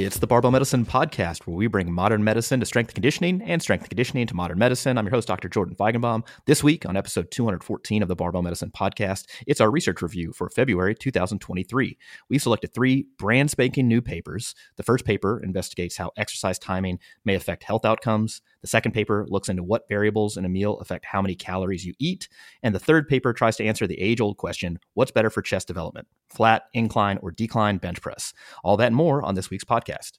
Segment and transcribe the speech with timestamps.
[0.00, 3.88] It's the Barbell Medicine Podcast, where we bring modern medicine to strength conditioning and strength
[3.88, 4.96] conditioning to modern medicine.
[4.96, 5.48] I'm your host, Dr.
[5.48, 6.24] Jordan Feigenbaum.
[6.46, 10.50] This week, on episode 214 of the Barbell Medicine Podcast, it's our research review for
[10.50, 11.98] February 2023.
[12.28, 14.54] We've selected three brand spanking new papers.
[14.76, 18.40] The first paper investigates how exercise timing may affect health outcomes.
[18.62, 21.94] The second paper looks into what variables in a meal affect how many calories you
[21.98, 22.28] eat.
[22.62, 25.68] And the third paper tries to answer the age old question what's better for chest
[25.68, 28.32] development, flat, incline, or decline bench press?
[28.64, 30.18] All that and more on this week's podcast.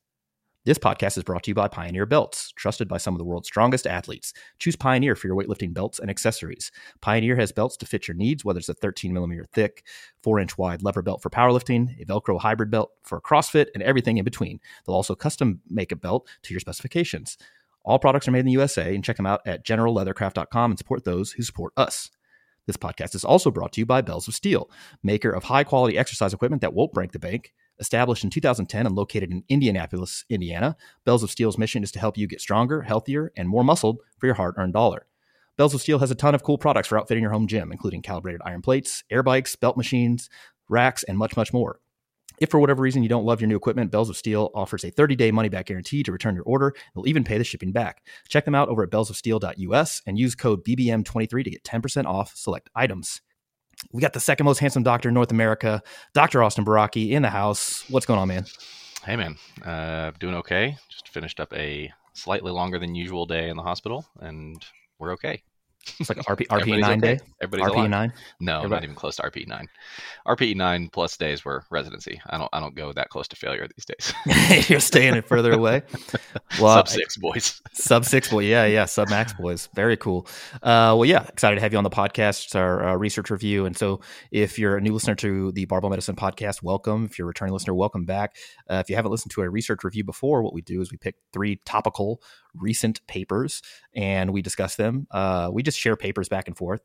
[0.66, 3.48] This podcast is brought to you by Pioneer Belts, trusted by some of the world's
[3.48, 4.34] strongest athletes.
[4.60, 6.70] Choose Pioneer for your weightlifting belts and accessories.
[7.00, 9.86] Pioneer has belts to fit your needs, whether it's a 13 millimeter thick,
[10.22, 14.18] 4 inch wide lever belt for powerlifting, a Velcro hybrid belt for CrossFit, and everything
[14.18, 14.60] in between.
[14.86, 17.38] They'll also custom make a belt to your specifications.
[17.84, 21.06] All products are made in the USA, and check them out at generalleathercraft.com and support
[21.06, 22.10] those who support us.
[22.68, 24.70] This podcast is also brought to you by Bells of Steel,
[25.02, 27.52] maker of high quality exercise equipment that won't break the bank.
[27.80, 32.18] Established in 2010 and located in Indianapolis, Indiana, Bells of Steel's mission is to help
[32.18, 35.08] you get stronger, healthier, and more muscled for your hard earned dollar.
[35.58, 38.02] Bells of Steel has a ton of cool products for outfitting your home gym, including
[38.02, 40.30] calibrated iron plates, air bikes, belt machines,
[40.68, 41.80] racks, and much, much more.
[42.42, 44.92] If for whatever reason you don't love your new equipment, Bells of Steel offers a
[44.92, 46.74] 30-day money-back guarantee to return your order.
[46.96, 48.06] They'll even pay the shipping back.
[48.28, 52.70] Check them out over at bellsofsteel.us and use code BBM23 to get 10% off select
[52.76, 53.22] items.
[53.92, 55.82] We got the second most handsome doctor in North America,
[56.14, 56.44] Dr.
[56.44, 57.86] Austin Baraki, in the house.
[57.90, 58.46] What's going on, man?
[59.06, 59.38] Hey, man.
[59.64, 60.78] Uh, doing okay.
[60.90, 64.64] Just finished up a slightly longer than usual day in the hospital, and
[64.98, 65.44] we're okay.
[66.00, 67.16] It's like RPE RPE nine okay.
[67.16, 67.20] day.
[67.42, 68.14] Everybody's RPE nine.
[68.40, 68.76] No, Everybody.
[68.76, 69.68] not even close to RPE nine.
[70.28, 72.22] RPE nine plus days were residency.
[72.30, 74.68] I don't I don't go that close to failure these days.
[74.70, 75.84] You're staying it further away.
[76.60, 77.62] Well, sub six boys.
[77.74, 78.40] sub six boy.
[78.40, 78.86] Yeah, yeah.
[78.86, 79.70] Sub max boys.
[79.76, 80.28] Very cool.
[80.56, 81.24] Uh, well, yeah.
[81.28, 82.46] Excited to have you on the podcast.
[82.46, 83.66] It's our uh, research review.
[83.66, 87.06] And so, if you're a new listener to the Barbell Medicine podcast, welcome.
[87.06, 88.36] If you're a returning listener, welcome back.
[88.70, 90.98] Uh, if you haven't listened to a research review before, what we do is we
[90.98, 92.22] pick three topical
[92.56, 93.62] recent papers
[93.94, 95.08] and we discuss them.
[95.12, 96.82] Uh, we just share papers back and forth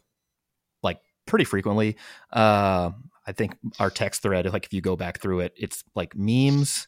[0.85, 1.97] like pretty frequently.
[2.33, 2.91] Uh,
[3.27, 6.87] I think our text thread, like if you go back through it, it's like memes,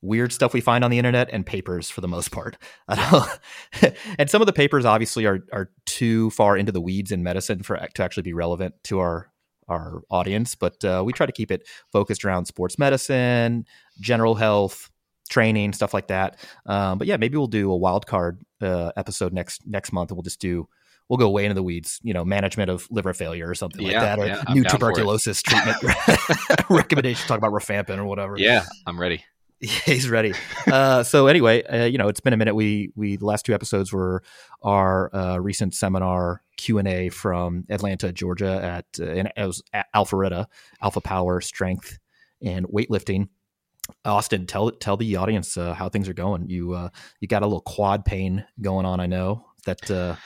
[0.00, 2.56] weird stuff we find on the internet, and papers for the most part.
[4.18, 7.62] and some of the papers obviously are are too far into the weeds in medicine
[7.62, 9.30] for to actually be relevant to our
[9.68, 10.54] our audience.
[10.54, 13.66] But uh, we try to keep it focused around sports medicine,
[14.00, 14.90] general health,
[15.28, 16.38] training, stuff like that.
[16.64, 20.16] Um, but yeah, maybe we'll do a wild card uh, episode next next month, and
[20.16, 20.66] we'll just do
[21.08, 23.92] we'll go way into the weeds, you know, management of liver failure or something yeah,
[23.92, 25.76] like that, or yeah, new tuberculosis treatment
[26.70, 27.26] recommendation.
[27.26, 28.36] Talk about rifampin or whatever.
[28.38, 29.24] Yeah, I'm ready.
[29.60, 30.34] He's ready.
[30.66, 32.54] Uh, so anyway, uh, you know, it's been a minute.
[32.54, 34.22] We we the last two episodes were
[34.62, 39.62] our uh, recent seminar Q and A from Atlanta, Georgia, at uh, and it was
[39.72, 40.46] at Alpharetta,
[40.82, 41.98] Alpha Power Strength
[42.42, 43.28] and Weightlifting.
[44.04, 46.48] Austin, tell tell the audience uh, how things are going.
[46.48, 46.88] You uh,
[47.20, 49.00] you got a little quad pain going on.
[49.00, 50.16] I know that uh,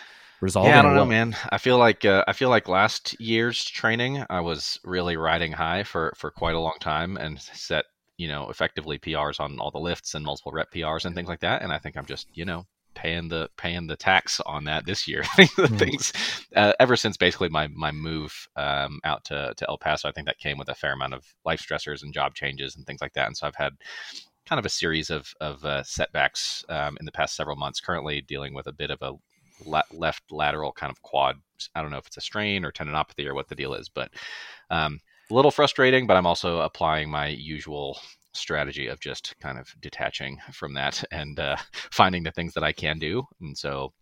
[0.40, 0.72] resolving.
[0.72, 1.36] Yeah, I don't know, man.
[1.50, 5.82] I feel like uh, I feel like last year's training, I was really riding high
[5.82, 7.84] for for quite a long time and set
[8.16, 11.40] you know effectively PRs on all the lifts and multiple rep PRs and things like
[11.40, 11.62] that.
[11.62, 15.06] And I think I'm just you know paying the paying the tax on that this
[15.06, 15.22] year.
[15.36, 15.78] mm.
[15.78, 16.12] Things
[16.56, 20.26] uh, ever since basically my my move um, out to to El Paso, I think
[20.26, 23.14] that came with a fair amount of life stressors and job changes and things like
[23.14, 23.26] that.
[23.26, 23.74] And so I've had
[24.46, 27.80] kind of a series of of uh, setbacks um, in the past several months.
[27.80, 29.12] Currently dealing with a bit of a
[29.64, 31.36] la- left lateral kind of quad.
[31.74, 34.10] I don't know if it's a strain or tendinopathy or what the deal is, but
[34.70, 36.06] um, a little frustrating.
[36.06, 37.98] But I'm also applying my usual
[38.32, 41.56] strategy of just kind of detaching from that and uh,
[41.90, 43.24] finding the things that I can do.
[43.40, 43.92] And so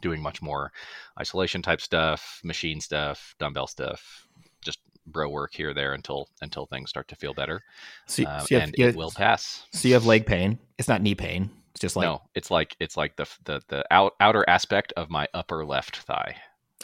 [0.00, 0.72] doing much more
[1.18, 4.26] isolation type stuff, machine stuff, dumbbell stuff,
[4.62, 7.62] just bro work here there until until things start to feel better.
[8.06, 9.64] So, um, so have, and it will pass.
[9.72, 10.58] So you have leg pain.
[10.78, 11.50] It's not knee pain.
[11.76, 12.22] It's just like no.
[12.34, 16.36] It's like it's like the the the out, outer aspect of my upper left thigh.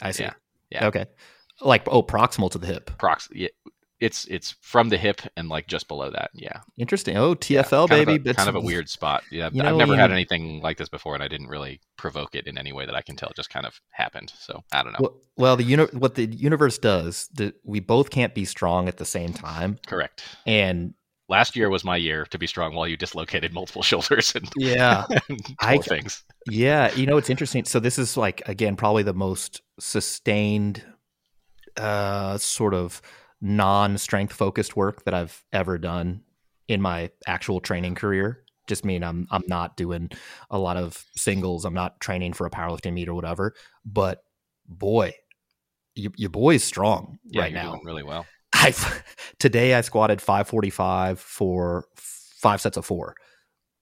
[0.03, 0.25] I see.
[0.25, 0.33] Yeah.
[0.69, 0.85] yeah.
[0.85, 1.07] Okay.
[1.61, 2.91] Like oh, proximal to the hip.
[2.99, 3.27] Prox.
[3.33, 3.47] Yeah,
[3.99, 6.29] it's it's from the hip and like just below that.
[6.35, 6.59] Yeah.
[6.77, 7.17] Interesting.
[7.17, 8.17] Oh, TFL yeah, baby.
[8.17, 9.23] Of a, kind of a weird spot.
[9.31, 9.49] Yeah.
[9.51, 12.45] You know, I've never had anything like this before, and I didn't really provoke it
[12.45, 13.29] in any way that I can tell.
[13.29, 14.31] It just kind of happened.
[14.37, 14.99] So I don't know.
[14.99, 18.97] Well, well the uni- what the universe does, the, we both can't be strong at
[18.97, 19.79] the same time.
[19.87, 20.23] Correct.
[20.45, 20.93] And
[21.33, 25.05] last year was my year to be strong while you dislocated multiple shoulders and yeah
[25.29, 29.13] and I, things yeah you know it's interesting so this is like again probably the
[29.13, 30.83] most sustained
[31.77, 33.01] uh sort of
[33.43, 36.21] non-strength focused work that I've ever done
[36.69, 38.43] in my actual training career.
[38.67, 40.09] Just mean I'm I'm not doing
[40.49, 41.65] a lot of singles.
[41.65, 43.53] I'm not training for a powerlifting meet or whatever.
[43.85, 44.23] But
[44.65, 45.13] boy,
[45.93, 47.79] you, your is strong yeah, right now.
[47.83, 48.25] really well.
[48.53, 48.73] I
[49.39, 53.15] today I squatted 545 for five sets of four.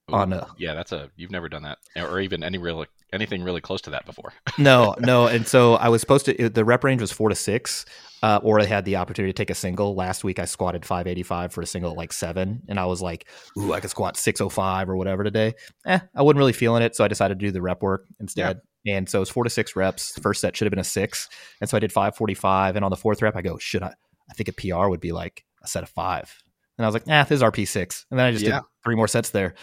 [0.09, 3.43] Ooh, on a yeah, that's a you've never done that, or even any real anything
[3.43, 4.33] really close to that before.
[4.57, 5.27] no, no.
[5.27, 6.49] And so I was supposed to.
[6.49, 7.85] The rep range was four to six,
[8.23, 9.95] uh, or I had the opportunity to take a single.
[9.95, 13.27] Last week I squatted 585 for a single at like seven, and I was like,
[13.57, 15.53] "Ooh, I could squat 605 or whatever today."
[15.85, 18.61] Eh, I wasn't really feeling it, so I decided to do the rep work instead.
[18.87, 20.13] And so it's four to six reps.
[20.13, 21.29] The first set should have been a six,
[21.59, 22.75] and so I did 545.
[22.75, 23.93] And on the fourth rep, I go, "Should I?"
[24.31, 26.33] I think a PR would be like a set of five.
[26.77, 28.59] And I was like, "Nah, this is RPE six." And then I just Yeah.
[28.61, 29.53] did three more sets there,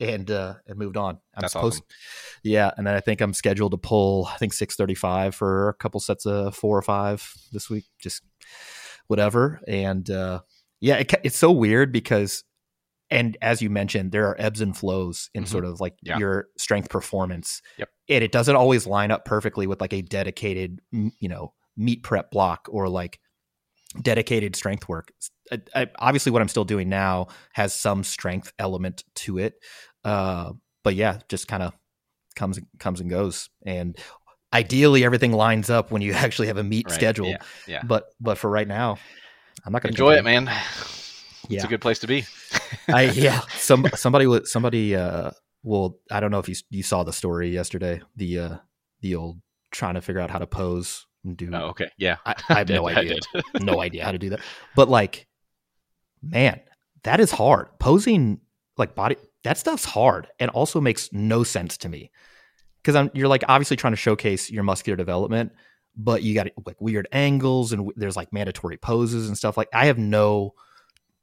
[0.00, 1.14] and uh, and moved on.
[1.34, 2.40] I'm That's supposed, awesome.
[2.42, 2.70] yeah.
[2.76, 6.26] And then I think I'm scheduled to pull, I think 635 for a couple sets
[6.26, 7.84] of four or five this week.
[7.98, 8.22] Just
[9.06, 9.60] whatever.
[9.66, 10.40] And uh,
[10.80, 12.44] yeah, it, it's so weird because,
[13.10, 15.48] and as you mentioned, there are ebbs and flows in Mhm.
[15.48, 16.18] sort of like Yeah.
[16.18, 17.62] your strength performance.
[17.78, 17.88] Yep.
[18.08, 22.30] And it doesn't always line up perfectly with like a dedicated, you know, meet prep
[22.30, 23.20] block or like
[24.02, 25.12] dedicated strength work.
[25.52, 29.54] I, I, obviously, what I'm still doing now has some strength element to it.
[30.04, 30.52] Uh,
[30.82, 31.72] but yeah, just kind of
[32.34, 33.48] comes comes and goes.
[33.64, 33.96] And
[34.52, 37.28] ideally, everything lines up when you actually have a meet Right, schedule.
[37.28, 37.82] Yeah, yeah.
[37.84, 38.98] But but for right now,
[39.64, 40.50] I'm not going to Enjoy it, man.
[41.48, 42.24] It's a good place to be.
[42.88, 43.40] I yeah.
[43.56, 45.30] Some somebody would somebody uh
[45.62, 48.56] well I don't know if you you saw the story yesterday the uh
[49.00, 49.40] the old
[49.70, 51.88] trying to figure out how to pose and do Oh, okay.
[51.98, 52.16] Yeah.
[52.24, 53.16] I, I have no idea
[53.60, 54.40] no idea how to do that
[54.74, 55.26] but like
[56.22, 56.60] man
[57.04, 58.40] that is hard posing
[58.78, 62.10] like body that stuff's hard and also makes no sense to me
[62.82, 65.52] because I'm you're like obviously trying to showcase your muscular development
[65.96, 69.68] but you got like weird angles and w- there's like mandatory poses and stuff like
[69.72, 70.54] I have no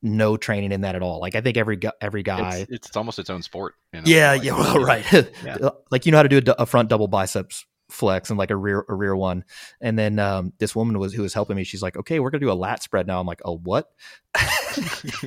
[0.02, 2.98] no training in that at all like I think every gu- every guy It's, it's
[2.98, 3.76] almost its own sport.
[3.94, 5.06] you know, yeah, like- yeah, well, right.
[5.46, 5.70] Yeah.
[5.92, 8.56] like you know how to do a, a front double biceps flex and like a
[8.56, 9.46] rear a rear one.
[9.80, 11.64] And then um, this woman was who was helping me.
[11.64, 13.92] She's like, "Okay, we're gonna do a lat spread now." I'm like, "Oh, what?"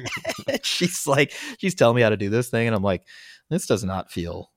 [0.63, 3.07] she's like, she's telling me how to do this thing, and I'm like,
[3.49, 4.51] "This does not feel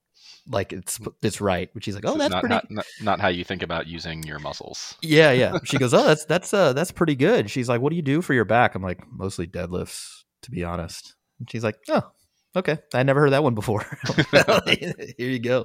[0.48, 3.28] like it's it's right." But she's like, "Oh, that's not, pretty." not, not, not how
[3.28, 4.96] you think about using your muscles.
[5.02, 5.58] yeah, yeah.
[5.64, 8.20] She goes, "Oh, that's that's uh that's pretty good." She's like, "What do you do
[8.22, 12.10] for your back?" I'm like, "Mostly deadlifts, to be honest." And she's like, "Oh,
[12.56, 12.78] okay.
[12.94, 13.84] I never heard that one before."
[14.66, 15.64] Here you go.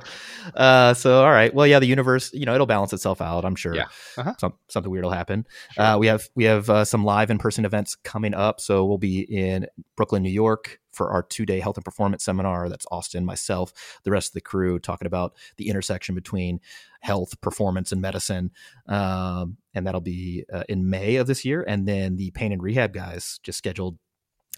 [0.54, 1.54] Uh, so all right.
[1.54, 3.46] Well, yeah, the universe, you know, it'll balance itself out.
[3.46, 3.76] I'm sure.
[3.76, 3.86] Yeah.
[4.18, 4.34] Uh-huh.
[4.40, 5.46] Some, something weird will happen.
[5.72, 5.84] Sure.
[5.84, 8.60] Uh, we have we have uh, some live in person events coming up.
[8.60, 12.70] So we'll be in Brooklyn, New York for our two day health and performance seminar.
[12.70, 13.74] That's Austin, myself,
[14.04, 16.62] the rest of the crew talking about the intersection between
[17.02, 18.52] health, performance, and medicine.
[18.88, 21.64] Um, and that'll be uh, in May of this year.
[21.68, 23.98] And then the pain and rehab guys just scheduled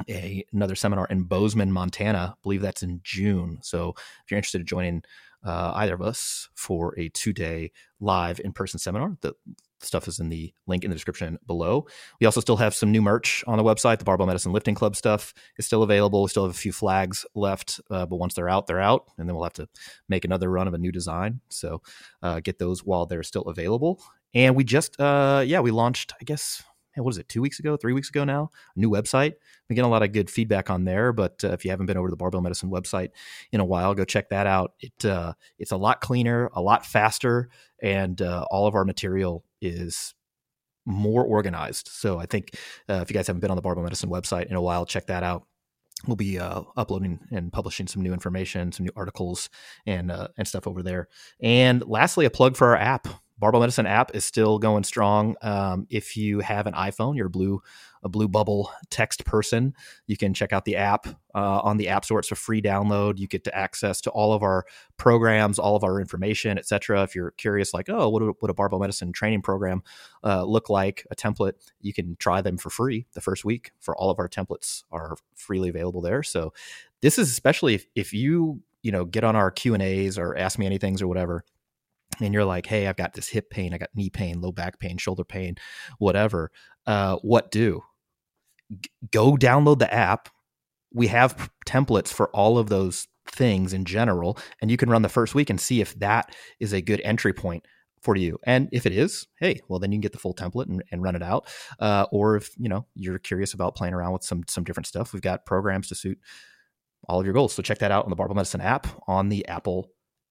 [0.09, 2.35] a another seminar in Bozeman, Montana.
[2.35, 3.59] I believe that's in June.
[3.61, 5.03] So if you're interested in joining
[5.43, 9.33] uh, either of us for a two day live in person seminar, the
[9.79, 11.85] stuff is in the link in the description below.
[12.19, 13.99] We also still have some new merch on the website.
[13.99, 16.23] The Barbell Medicine Lifting Club stuff is still available.
[16.23, 19.27] We still have a few flags left, uh, but once they're out, they're out, and
[19.27, 19.69] then we'll have to
[20.09, 21.41] make another run of a new design.
[21.49, 21.81] So
[22.23, 24.01] uh, get those while they're still available.
[24.33, 26.63] And we just, uh, yeah, we launched, I guess,
[27.03, 29.33] what is it, two weeks ago, three weeks ago now, a new website.
[29.69, 31.97] We get a lot of good feedback on there, but uh, if you haven't been
[31.97, 33.09] over to the Barbell Medicine website
[33.51, 34.73] in a while, go check that out.
[34.79, 37.49] It uh, it's a lot cleaner, a lot faster,
[37.81, 40.13] and uh, all of our material is
[40.85, 41.89] more organized.
[41.89, 42.51] So I think
[42.89, 45.07] uh, if you guys haven't been on the Barbell Medicine website in a while, check
[45.07, 45.45] that out.
[46.05, 49.49] We'll be uh, uploading and publishing some new information, some new articles,
[49.85, 51.07] and uh, and stuff over there.
[51.41, 53.07] And lastly, a plug for our app.
[53.39, 55.35] Barbell Medicine app is still going strong.
[55.41, 57.61] Um, if you have an iPhone, you're a blue
[58.03, 59.73] a blue bubble text person,
[60.05, 62.19] you can check out the app uh, on the App Store.
[62.19, 63.17] It's a free download.
[63.17, 64.65] You get to access to all of our
[64.97, 67.03] programs, all of our information, etc.
[67.03, 69.83] If you're curious, like, oh, what would a barbell medicine training program
[70.23, 71.05] uh, look like?
[71.11, 73.71] A template, you can try them for free the first week.
[73.79, 76.23] For all of our templates are freely available there.
[76.23, 76.53] So
[77.01, 80.37] this is especially if, if you you know get on our Q and A's or
[80.37, 81.43] ask me anything or whatever
[82.19, 84.79] and you're like, hey, I've got this hip pain, I got knee pain, low back
[84.79, 85.55] pain, shoulder pain,
[85.99, 86.51] whatever.
[86.85, 87.81] Uh, what do?
[88.71, 90.29] G- go download the app.
[90.93, 95.01] We have p- templates for all of those things in general, and you can run
[95.01, 97.65] the first week and see if that is a good entry point
[98.01, 98.37] for you.
[98.45, 101.03] And if it is, hey, well then you can get the full template and, and
[101.03, 101.47] run it out.
[101.79, 105.13] Uh, or if you know you're curious about playing around with some some different stuff,
[105.13, 106.17] we've got programs to suit
[107.09, 107.53] all of your goals.
[107.53, 109.89] So check that out on the Barbell Medicine app on the Apple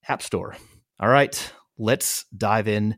[0.08, 0.56] App Store.
[1.00, 2.96] All right, let's dive in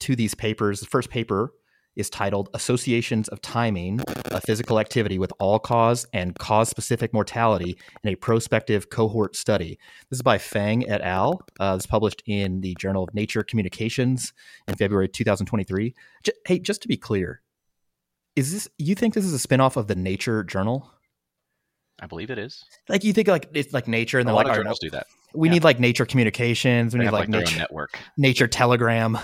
[0.00, 0.80] to these papers.
[0.80, 1.52] The first paper
[1.96, 7.76] is titled Associations of Timing a Physical Activity with All Cause and Cause Specific Mortality
[8.04, 9.78] in a Prospective Cohort Study.
[10.08, 11.42] This is by Feng et al.
[11.58, 14.32] Uh, this is published in the Journal of Nature Communications
[14.68, 15.94] in February 2023.
[16.22, 17.42] J- hey, just to be clear,
[18.36, 20.90] is this you think this is a spinoff of the Nature Journal?
[22.00, 22.64] I believe it is.
[22.88, 24.62] Like you think like it's like nature, and A they're lot like, of all right,
[24.62, 25.06] journals do that.
[25.34, 25.54] We yeah.
[25.54, 26.92] need like nature communications.
[26.94, 27.98] We They need like, like nature network.
[28.16, 29.18] nature telegram.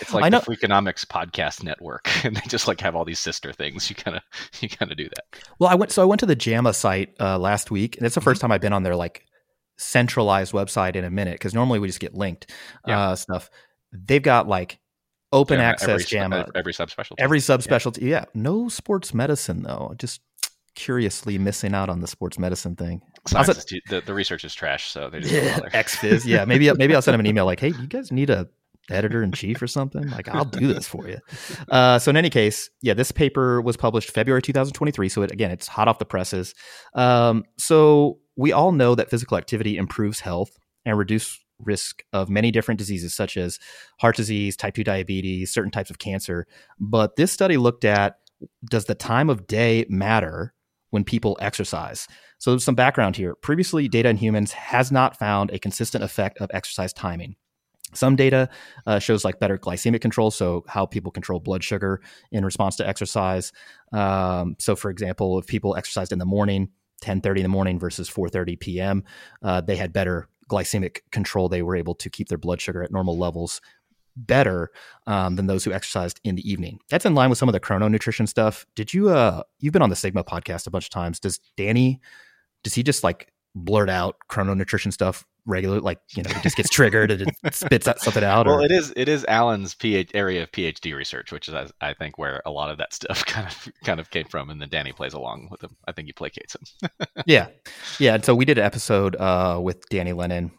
[0.00, 0.40] It's like I know.
[0.40, 3.88] the Freakonomics podcast network, and they just like have all these sister things.
[3.90, 4.22] You kind of
[4.60, 5.40] you kind of do that.
[5.58, 8.14] Well, I went so I went to the JAMA site uh, last week, and it's
[8.14, 8.30] the Mm-hmm.
[8.30, 9.24] first time I've been on their like
[9.78, 12.50] centralized website in a minute because normally we just get linked
[12.86, 13.00] Yeah.
[13.10, 13.50] uh, stuff.
[13.92, 14.78] They've got like
[15.32, 17.14] open access every, JAMA, every subspecialty.
[17.18, 18.02] every subspecialty.
[18.02, 18.26] Yeah.
[18.34, 19.94] no sports medicine though.
[19.98, 20.20] Just
[20.74, 23.02] curiously missing out on the sports medicine thing.
[23.26, 25.70] Science How's is too- the, the research is trash, so they just don't Yeah, bother.
[25.74, 26.24] XFiz.
[26.26, 28.48] Yeah, maybe maybe I'll send him an email like, "Hey, you guys need a
[28.90, 31.18] editor in chief or something?" Like, I'll do this for you.
[31.70, 35.08] Uh, so in any case, yeah, this paper was published February 2023.
[35.08, 36.54] So it, again, it's hot off the presses.
[36.94, 40.50] Um, so we all know that physical activity improves health
[40.84, 43.60] and reduce risk of many different diseases such as
[44.00, 46.44] heart disease, type 2 diabetes, certain types of cancer.
[46.80, 48.16] But this study looked at
[48.68, 50.54] does the time of day matter
[50.92, 52.06] when people exercise?
[52.38, 53.34] So some background here.
[53.34, 57.36] Previously, data in humans has not found a consistent effect of exercise timing.
[57.94, 58.48] Some data
[58.86, 62.88] uh, shows like better glycemic control, so how people control blood sugar in response to
[62.88, 63.52] exercise.
[63.92, 66.70] Um, so, for example, if people exercised in the morning,
[67.02, 69.04] 10:30 in the morning versus 4:30 p.m.,
[69.42, 71.48] uh, they had better glycemic control.
[71.48, 73.60] They were able to keep their blood sugar at normal levels
[74.16, 74.70] better
[75.06, 76.78] um, than those who exercised in the evening.
[76.90, 78.66] That's in line with some of the chrono nutrition stuff.
[78.74, 79.10] Did you?
[79.10, 81.20] Uh, you've been on the Sigma podcast a bunch of times.
[81.20, 82.00] Does Danny?
[82.62, 85.82] Does he just like blurt out chrono nutrition stuff regularly?
[85.82, 88.46] Like you know, he just gets triggered and it spits out something out.
[88.46, 91.66] Well, or, it is it is Alan's PhD, area of PhD research, which is I,
[91.80, 94.60] I think where a lot of that stuff kind of kind of came from, and
[94.60, 95.76] then Danny plays along with him.
[95.86, 96.90] I think he placates him.
[97.26, 97.48] yeah,
[97.98, 98.14] yeah.
[98.14, 100.52] And so we did an episode uh, with Danny Lennon.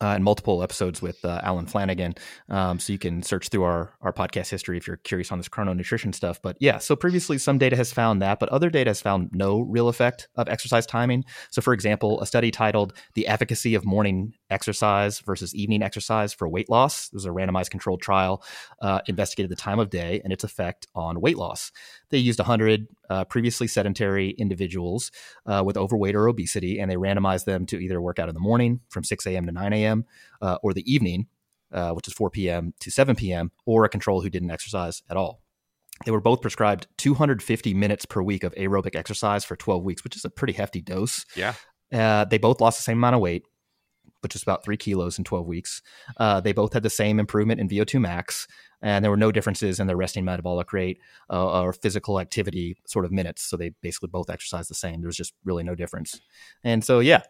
[0.00, 2.14] Uh, and multiple episodes with uh, Alan Flanagan.
[2.48, 5.48] Um, so you can search through our, our podcast history if you're curious on this
[5.48, 6.40] chrono nutrition stuff.
[6.40, 9.60] But yeah, so previously some data has found that, but other data has found no
[9.60, 11.24] real effect of exercise timing.
[11.50, 16.48] So, for example, a study titled The Efficacy of Morning Exercise versus Evening Exercise for
[16.48, 18.42] Weight Loss, it was a randomized controlled trial,
[18.80, 21.70] uh, investigated the time of day and its effect on weight loss.
[22.10, 25.10] They used 100 uh, previously sedentary individuals
[25.46, 28.40] uh, with overweight or obesity, and they randomized them to either work out in the
[28.40, 29.46] morning from 6 a.m.
[29.46, 30.04] to 9 a.m.
[30.40, 31.26] Uh, or the evening,
[31.72, 32.74] uh, which is 4 p.m.
[32.80, 35.42] to 7 p.m., or a control who didn't exercise at all.
[36.04, 40.16] They were both prescribed 250 minutes per week of aerobic exercise for 12 weeks, which
[40.16, 41.26] is a pretty hefty dose.
[41.34, 41.54] Yeah.
[41.92, 43.44] Uh, they both lost the same amount of weight,
[44.20, 45.82] which is about three kilos in 12 weeks.
[46.16, 48.46] Uh, they both had the same improvement in VO2 max,
[48.82, 50.98] and there were no differences in their resting metabolic rate
[51.30, 53.42] uh, or physical activity sort of minutes.
[53.42, 55.00] So they basically both exercised the same.
[55.00, 56.20] There was just really no difference.
[56.62, 57.22] And so, yeah,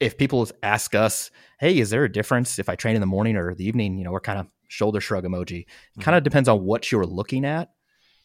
[0.00, 1.30] if people ask us,
[1.60, 3.98] hey, is there a difference if I train in the morning or the evening?
[3.98, 5.66] You know, we're kind of shoulder shrug emoji.
[5.96, 7.70] It kind of depends on what you're looking at.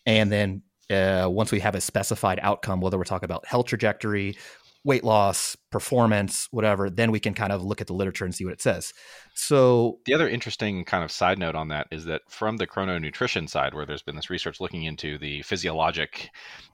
[0.06, 4.36] And then uh, once we have a specified outcome, whether we're talking about health trajectory,
[4.84, 8.44] weight loss, performance, whatever, then we can kind of look at the literature and see
[8.44, 8.94] what it says.
[9.34, 13.50] So The other interesting kind of side note on that is that from the chrononutrition
[13.50, 16.30] side, where there's been this research looking into the physiologic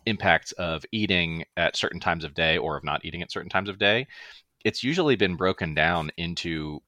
[0.06, 3.70] impacts of eating at certain times of day or of not eating at certain times
[3.70, 4.08] of day,
[4.66, 6.80] it's usually been broken down into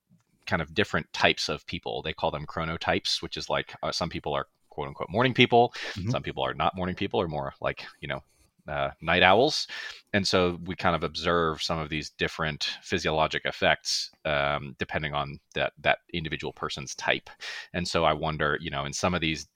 [0.48, 2.02] kind of different types of people.
[2.02, 5.74] They call them chronotypes, which is like uh, some people are quote unquote morning people,
[5.96, 6.12] Mhm.
[6.12, 8.22] some people are not morning people, or more like, you know,
[8.68, 9.68] uh, night owls.
[10.14, 15.40] And so we kind of observe some of these different physiologic effects um, depending on
[15.56, 17.30] that that individual person's type.
[17.74, 19.48] And so I wonder, you know, in some of these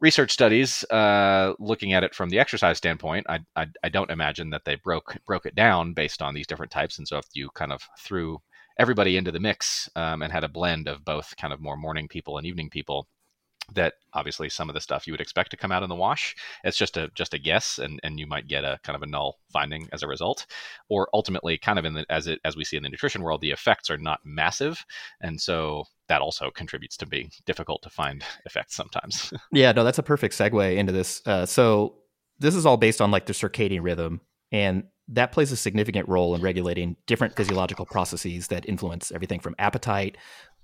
[0.00, 4.50] research studies, uh, looking at it from the exercise standpoint, I, I I don't imagine
[4.50, 6.98] that they broke broke it down based on these different types.
[6.98, 8.38] And so if you kind of threw
[8.78, 12.08] everybody into the mix um, and had a blend of both kind of more morning
[12.08, 13.08] people and evening people
[13.74, 16.36] that obviously some of the stuff you would expect to come out in the wash.
[16.64, 19.06] It's just a just a guess and and you might get a kind of a
[19.06, 20.46] null finding as a result.
[20.88, 23.40] Or ultimately kind of in the as it as we see in the nutrition world
[23.40, 24.84] the effects are not massive
[25.20, 29.32] and so that also contributes to being difficult to find effects sometimes.
[29.52, 31.22] Yeah, no, that's a perfect segue into this.
[31.24, 31.96] Uh, so
[32.38, 34.20] this is all based on like the circadian rhythm,
[34.52, 39.54] and that plays a significant role in regulating different physiological processes that influence everything from
[39.58, 40.16] appetite,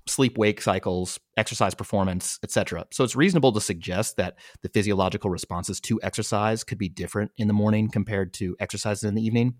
[0.06, 2.86] sleep wake cycles, exercise performance, etc.
[2.92, 7.48] So it's reasonable to suggest that the physiological responses to exercise could be different in
[7.48, 9.54] the morning compared to exercise in the evening.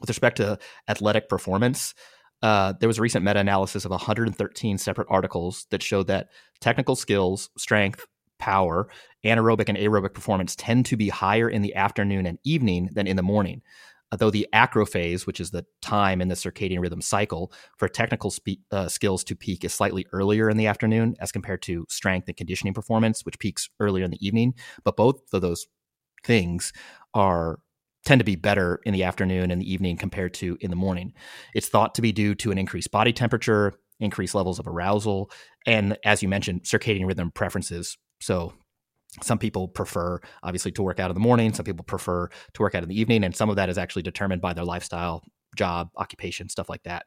[0.00, 0.58] With respect to
[0.88, 1.94] athletic performance,
[2.42, 6.28] uh, there was a recent meta analysis of 113 separate articles that showed that
[6.60, 8.06] technical skills, strength,
[8.38, 8.88] power,
[9.24, 13.16] anaerobic and aerobic performance tend to be higher in the afternoon and evening than in
[13.16, 13.62] the morning.
[14.12, 18.30] Uh, though the acrophase, which is the time in the circadian rhythm cycle for technical
[18.30, 22.28] spe- uh, skills to peak, is slightly earlier in the afternoon as compared to strength
[22.28, 24.54] and conditioning performance, which peaks earlier in the evening.
[24.84, 25.66] But both of those
[26.24, 26.72] things
[27.14, 27.58] are
[28.04, 31.14] tend to be better in the afternoon and the evening compared to in the morning.
[31.54, 35.30] It's thought to be due to an increased body temperature, increased levels of arousal,
[35.66, 37.96] and as you mentioned, circadian rhythm preferences.
[38.20, 38.54] So
[39.20, 41.52] some people prefer obviously to work out in the morning.
[41.52, 44.02] Some people prefer to work out in the evening and some of that is actually
[44.02, 45.22] determined by their lifestyle
[45.54, 47.04] job occupation stuff like that.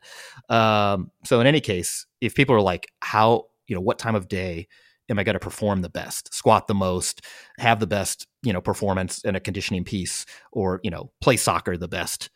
[0.49, 4.27] Um, so in any case if people are like how you know what time of
[4.27, 4.67] day
[5.09, 6.31] am i going to perform the best?
[6.33, 7.21] Squat the most
[7.57, 11.75] have the best you know performance in a conditioning piece or you know play soccer
[11.75, 12.29] the best?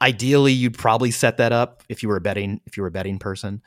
[0.00, 2.92] Ideally you'd probably set that up if you were a betting if you were a
[2.92, 3.60] betting person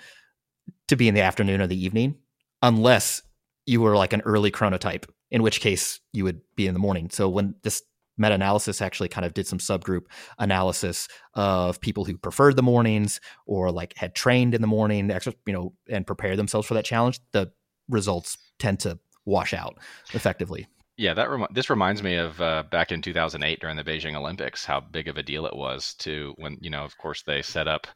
[0.88, 2.16] to be in the afternoon or the evening
[2.62, 3.22] unless
[3.66, 7.10] you were like an early chronotype in which case you would be in the morning.
[7.10, 7.84] So when this
[8.18, 10.04] meta-analysis actually kind of did some subgroup
[10.38, 15.10] analysis of people who preferred the mornings or like had trained in the morning,
[15.48, 17.52] you know, and prepared themselves for that challenge, the
[17.90, 19.80] results tend to wash out
[20.14, 20.68] effectively.
[20.96, 24.80] Yeah, that this reminds me of uh, back in 2008 during the Beijing Olympics, how
[24.80, 27.88] big of a deal it was to when you know, of course, they set up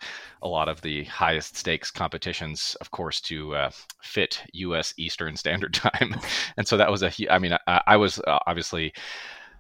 [0.41, 3.69] a lot of the highest stakes competitions, of course, to uh,
[4.01, 4.95] fit U.S.
[4.97, 6.15] Eastern Standard Time,
[6.57, 7.11] and so that was a.
[7.31, 8.91] I mean, I, I was uh, obviously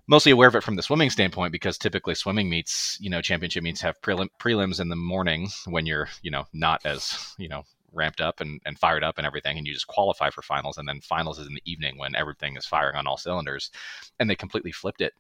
[0.07, 3.61] mostly aware of it from the swimming standpoint because typically swimming meets, you know, championship
[3.63, 7.63] meets have prelim- prelims in the morning when you're, you know, not as, you know,
[7.97, 10.77] ramped up and, and fired up and everything, and you just qualify for finals.
[10.77, 13.71] And then finals is in the evening when everything is firing on all cylinders.
[14.19, 15.13] And they completely flipped it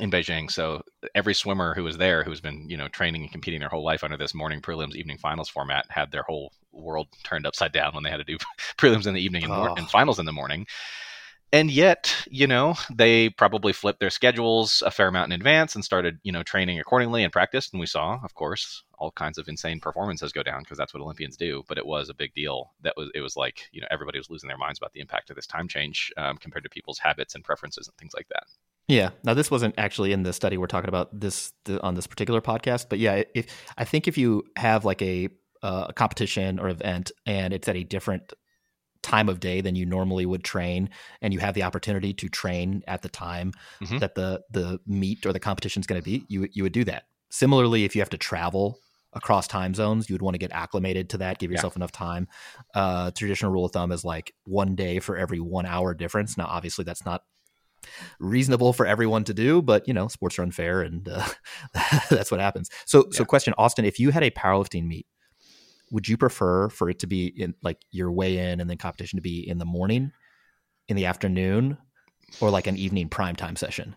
[0.00, 0.50] in Beijing.
[0.50, 0.82] So
[1.14, 4.04] every swimmer who was there, who's been you know training and competing their whole life
[4.04, 8.02] under this morning prelims, evening finals format, had their whole world turned upside down when
[8.02, 8.38] they had to do
[8.78, 9.74] prelims in the evening and, oh.
[9.76, 10.66] and finals in the morning
[11.54, 15.84] and yet you know they probably flipped their schedules a fair amount in advance and
[15.84, 17.72] started you know training accordingly and practiced.
[17.72, 21.00] And we saw of course all kinds of insane performances go down because that's what
[21.00, 21.62] olympians do.
[21.68, 24.28] But it was a big deal that was it was like you know everybody was
[24.28, 27.36] losing their minds about the impact of this time change um, compared to people's habits
[27.36, 28.44] and preferences and things like that.
[28.88, 29.10] Yeah.
[29.22, 32.40] Now this wasn't actually in the study we're talking about this the, on this particular
[32.40, 33.46] podcast but yeah if
[33.78, 35.28] i think if you have like a
[35.62, 38.34] uh, a competition or event and it's at a different
[39.04, 40.88] time of day than you normally would train
[41.20, 43.98] and you have the opportunity to train at the time mm-hmm.
[43.98, 46.84] that the the meet or the competition is going to be you you would do
[46.84, 48.78] that similarly if you have to travel
[49.12, 51.80] across time zones you would want to get acclimated to that give yourself yeah.
[51.80, 52.26] enough time
[52.74, 56.46] uh, traditional rule of thumb is like one day for every one hour difference now
[56.46, 57.22] obviously that's not
[58.18, 61.26] reasonable for everyone to do but you know sports are unfair and uh,
[62.08, 63.18] that's what happens so yeah.
[63.18, 65.06] so question austin if you had a powerlifting meet
[65.94, 69.16] would you prefer for it to be in like your weigh in and then competition
[69.16, 70.10] to be in the morning,
[70.88, 71.78] in the afternoon,
[72.40, 73.94] or like an evening prime time session?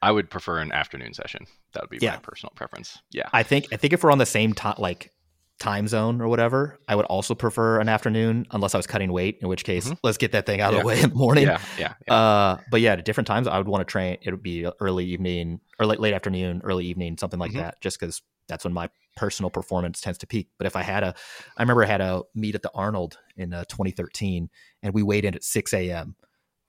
[0.00, 1.46] I would prefer an afternoon session.
[1.74, 2.14] That would be yeah.
[2.14, 2.98] my personal preference.
[3.12, 3.28] Yeah.
[3.30, 5.12] I think I think if we're on the same time like
[5.60, 9.38] time zone or whatever, I would also prefer an afternoon unless I was cutting weight,
[9.42, 9.94] in which case mm-hmm.
[10.02, 10.78] let's get that thing out yeah.
[10.78, 11.44] of the way in the morning.
[11.44, 11.60] Yeah.
[11.78, 11.94] Yeah.
[12.08, 12.14] yeah.
[12.14, 15.04] Uh, but yeah, at different times I would want to train it would be early
[15.04, 17.60] evening or late late afternoon, early evening, something like mm-hmm.
[17.60, 20.48] that, just because that's when my personal performance tends to peak.
[20.58, 21.14] But if I had a,
[21.56, 24.48] I remember I had a meet at the Arnold in uh, 2013,
[24.82, 26.16] and we weighed in at 6 a.m.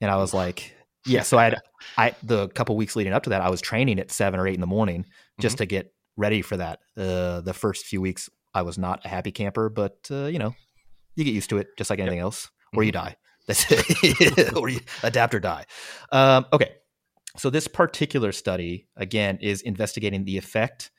[0.00, 0.74] And I was like,
[1.06, 1.22] yeah.
[1.22, 1.60] So I had,
[1.96, 4.54] I the couple weeks leading up to that, I was training at seven or eight
[4.54, 5.06] in the morning
[5.40, 5.62] just mm-hmm.
[5.62, 6.80] to get ready for that.
[6.96, 10.54] Uh, the first few weeks, I was not a happy camper, but uh, you know,
[11.14, 12.24] you get used to it, just like anything yep.
[12.24, 12.86] else, or mm-hmm.
[12.86, 13.16] you die.
[13.46, 15.66] That's it, or you adapt or die.
[16.10, 16.72] Um, okay.
[17.36, 20.90] So this particular study again is investigating the effect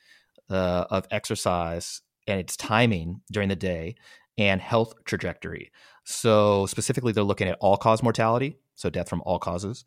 [0.50, 3.94] uh, of exercise and its timing during the day
[4.38, 5.70] and health trajectory.
[6.04, 9.84] So, specifically, they're looking at all cause mortality, so death from all causes,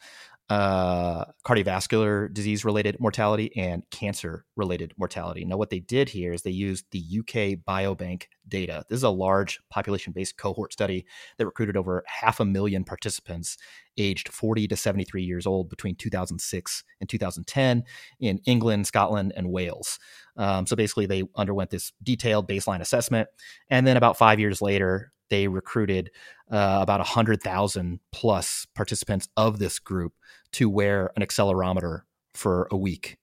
[0.49, 5.45] uh, cardiovascular disease related mortality and cancer related mortality.
[5.45, 8.83] Now, what they did here is they used the UK Biobank data.
[8.89, 11.05] This is a large population based cohort study
[11.37, 13.57] that recruited over half a million participants
[13.97, 17.83] aged 40 to 73 years old between 2006 and 2010
[18.19, 19.99] in England, Scotland, and Wales.
[20.35, 23.29] Um, so basically, they underwent this detailed baseline assessment.
[23.69, 26.11] And then about five years later, they recruited
[26.51, 30.13] uh, about 100,000 plus participants of this group
[30.53, 32.01] to wear an accelerometer
[32.33, 33.17] for a week.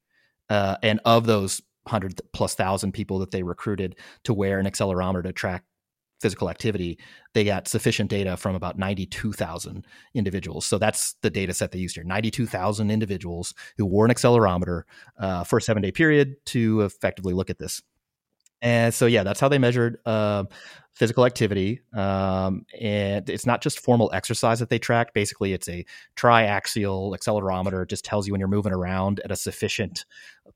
[0.49, 5.23] Uh, and of those 100 plus thousand people that they recruited to wear an accelerometer
[5.23, 5.65] to track
[6.21, 6.99] physical activity,
[7.35, 10.65] they got sufficient data from about 92,000 individuals.
[10.65, 14.83] So that's the data set they used here 92,000 individuals who wore an accelerometer
[15.19, 17.83] uh, for a seven day period to effectively look at this.
[18.63, 20.45] And so, yeah, that's how they measured uh,
[20.97, 21.81] physical activity.
[21.95, 25.13] Um, and it's not just formal exercise that they track.
[25.13, 25.85] Basically, it's a
[26.17, 27.83] triaxial accelerometer.
[27.83, 30.07] It just tells you when you're moving around at a sufficient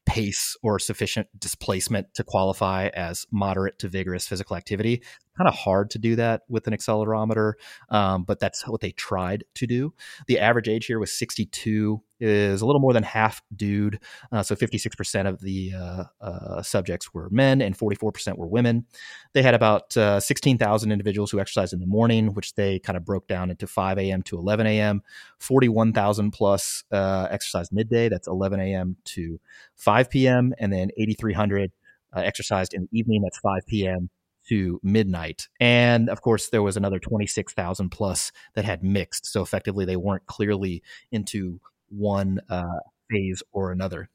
[0.07, 5.03] pace or sufficient displacement to qualify as moderate to vigorous physical activity.
[5.37, 7.53] Kind of hard to do that with an accelerometer,
[7.91, 9.93] um, but that's what they tried to do.
[10.27, 14.01] The average age here was 62, is a little more than half dude.
[14.31, 18.87] Uh, so 56% of the uh, uh, subjects were men and 44% were women.
[19.33, 23.05] They had about uh, 16,000 individuals who exercise in the morning, which they kind of
[23.05, 24.23] broke down into 5 a.m.
[24.23, 25.03] to 11 a.m.
[25.41, 28.09] 41,000 plus uh, exercised midday.
[28.09, 28.95] That's 11 a.m.
[29.07, 29.41] to
[29.75, 30.55] 5 p.m.
[30.61, 31.73] and then 8,300
[32.17, 33.23] uh, exercised in the evening.
[33.23, 34.09] That's 5 p.m.
[34.51, 35.49] to midnight.
[35.59, 39.27] And of course, there was another 26,000 plus that had mixed.
[39.27, 42.79] So effectively, they weren't clearly into one uh,
[43.11, 44.09] phase or another.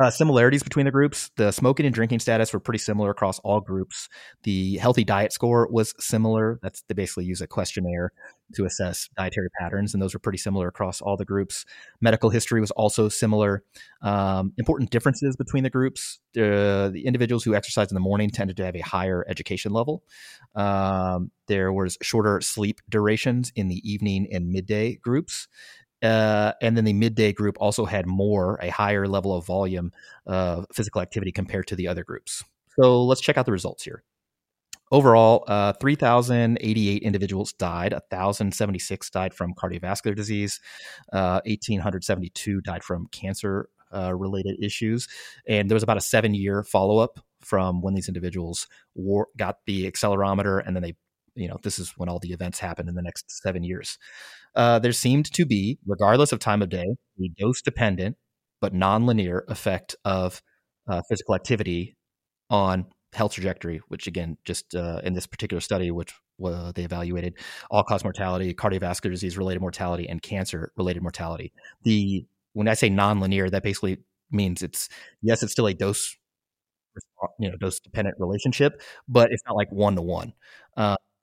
[0.00, 1.30] Uh, similarities between the groups.
[1.36, 4.08] The smoking and drinking status were pretty similar across all groups.
[4.44, 6.58] The healthy diet score was similar.
[6.62, 8.12] That's they basically use a questionnaire
[8.54, 11.66] to assess dietary patterns and those were pretty similar across all the groups.
[12.00, 13.62] Medical history was also similar.
[14.00, 18.56] Um, important differences between the groups uh, the individuals who exercised in the morning tended
[18.56, 20.02] to have a higher education level.
[20.54, 25.48] Um, there was shorter sleep durations in the evening and midday groups
[26.02, 29.92] uh, and then the midday group also had more, a higher level of volume
[30.26, 32.44] of physical activity compared to the other groups.
[32.80, 34.02] So let's check out the results here.
[34.92, 37.92] Overall, uh, 3,088 individuals died.
[37.92, 40.60] 1,076 died from cardiovascular disease.
[41.12, 45.08] Uh, 1,872 died from cancer uh, related issues.
[45.46, 49.58] And there was about a seven year follow up from when these individuals wore, got
[49.66, 50.96] the accelerometer and then they
[51.36, 53.98] you know this is when all the events happen in the next seven years
[54.54, 58.16] uh, there seemed to be, regardless of time of day, a dose dependent
[58.60, 60.42] but nonlinear effect of
[60.88, 61.96] uh, physical activity
[62.50, 66.12] on health trajectory, which again, just uh, in this particular study, which
[66.44, 67.34] uh, they evaluated
[67.70, 71.52] all cause mortality, cardiovascular disease related mortality, and cancer related mortality.
[71.84, 73.98] The when I say nonlinear, that basically
[74.30, 74.88] means it's
[75.22, 76.16] yes, it's still a dose
[77.38, 80.32] you know dose dependent relationship, but it's not like one to one.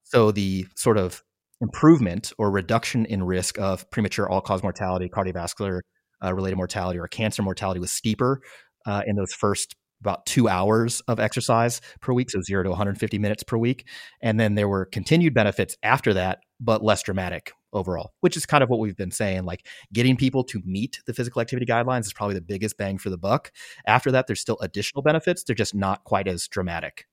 [0.04, 1.24] So the sort of
[1.62, 5.82] improvement or reduction in risk of premature all cause mortality, cardiovascular
[6.24, 8.42] uh, related mortality, or cancer mortality was steeper
[8.86, 13.18] uh, in those first about two hours of exercise per week, so zero to 150
[13.18, 13.88] minutes per week.
[14.22, 18.64] And then there were continued benefits after that, but less dramatic overall, which is kind
[18.64, 19.46] of what we've been saying.
[19.46, 23.10] Like getting people to meet the physical activity guidelines is probably the biggest bang for
[23.10, 23.52] the buck.
[23.86, 25.44] After that, there's still additional benefits.
[25.44, 27.06] They're just not quite as dramatic,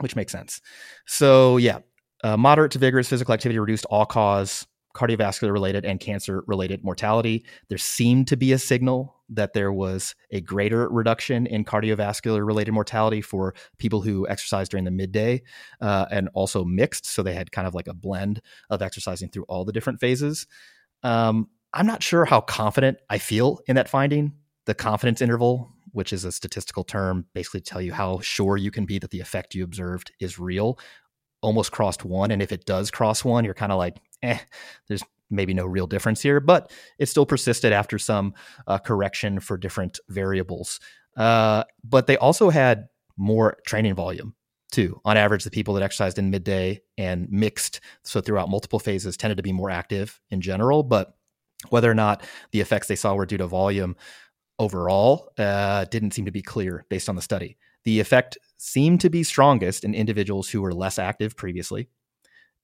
[0.00, 0.60] which makes sense.
[1.06, 1.78] So, yeah,
[2.24, 7.44] uh, moderate to vigorous physical activity reduced all cause cardiovascular related and cancer related mortality.
[7.68, 12.72] There seemed to be a signal that there was a greater reduction in cardiovascular related
[12.72, 15.42] mortality for people who exercised during the midday
[15.80, 17.06] uh, and also mixed.
[17.06, 20.46] So they had kind of like a blend of exercising through all the different phases.
[21.02, 24.32] Um, I'm not sure how confident I feel in that finding.
[24.66, 28.86] The confidence interval, which is a statistical term, basically tell you how sure you can
[28.86, 30.78] be that the effect you observed is real
[31.44, 32.30] almost crossed one.
[32.30, 34.38] And if it does cross one, you're kind of like, eh,
[34.88, 38.34] there's maybe no real difference here, but it still persisted after some
[38.66, 40.80] uh, correction for different variables.
[41.16, 44.34] Uh, but they also had more training volume
[44.72, 45.00] too.
[45.04, 49.36] On average, the people that exercised in midday and mixed, so throughout multiple phases, tended
[49.36, 50.82] to be more active in general.
[50.82, 51.14] But
[51.68, 53.96] whether or not the effects they saw were due to volume
[54.58, 57.56] overall uh, didn't seem to be clear based on the study.
[57.84, 61.88] The effect seemed to be strongest in individuals who were less active previously,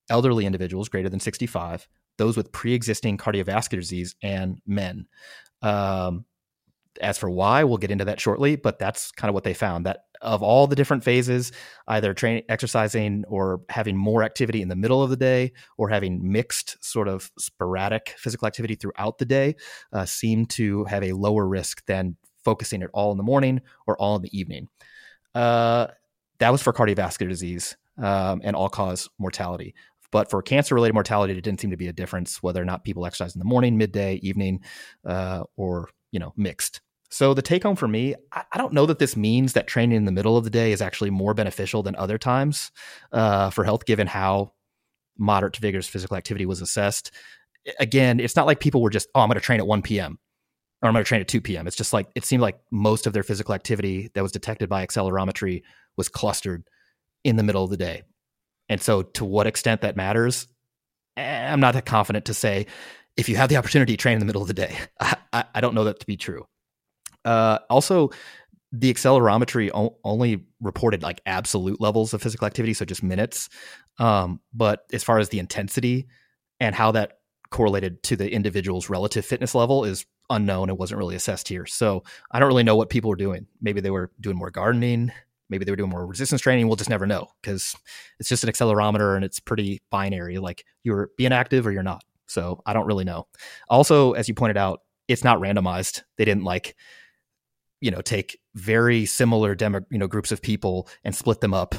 [0.09, 5.07] elderly individuals greater than 65, those with pre existing cardiovascular disease, and men.
[5.61, 6.25] Um,
[6.99, 9.85] as for why, we'll get into that shortly, but that's kind of what they found
[9.85, 11.51] that of all the different phases,
[11.87, 16.31] either training, exercising, or having more activity in the middle of the day, or having
[16.31, 19.55] mixed sort of sporadic physical activity throughout the day,
[19.93, 23.99] uh, seem to have a lower risk than focusing it all in the morning or
[23.99, 24.67] all in the evening.
[25.33, 25.87] Uh,
[26.39, 29.75] that was for cardiovascular disease um, and all cause mortality.
[30.11, 32.83] But for cancer related mortality, it didn't seem to be a difference whether or not
[32.83, 34.61] people exercise in the morning, midday, evening,
[35.05, 36.81] uh, or you know mixed.
[37.09, 39.97] So the take home for me, I, I, don't know that this means that training
[39.97, 42.71] in the middle of the day is actually more beneficial than other times
[43.11, 44.53] uh, for health, given how
[45.17, 47.11] moderate to vigorous physical activity was assessed.
[47.79, 50.19] Again, it's not like people were just, oh, I'm going to train at 1 p.m
[50.81, 51.67] or I'm going to train at 2 p.m.
[51.67, 54.85] It's just like it seemed like most of their physical activity that was detected by
[54.85, 55.63] accelerometry
[55.97, 56.63] was clustered
[57.23, 58.03] in the middle of the day.
[58.69, 60.47] And so, to what extent that matters,
[61.17, 62.67] eh, I'm not that confident to say
[63.17, 64.77] if you have the opportunity to train in the middle of the day.
[64.99, 66.45] I, I, I don't know that to be true.
[67.25, 68.09] Uh, also,
[68.71, 73.49] the accelerometry o- only reported like absolute levels of physical activity, so just minutes.
[73.99, 76.07] Um, but as far as the intensity
[76.59, 80.69] and how that correlated to the individual's relative fitness level is unknown.
[80.69, 81.65] It wasn't really assessed here.
[81.65, 83.47] So I don't really know what people were doing.
[83.61, 85.11] Maybe they were doing more gardening.
[85.49, 86.67] Maybe they were doing more resistance training.
[86.67, 87.75] We'll just never know because
[88.19, 90.37] it's just an accelerometer and it's pretty binary.
[90.37, 92.03] Like you're being active or you're not.
[92.27, 93.27] So I don't really know.
[93.69, 96.03] Also, as you pointed out, it's not randomized.
[96.17, 96.75] They didn't like,
[97.81, 101.75] you know, take very similar demo, you know, groups of people and split them up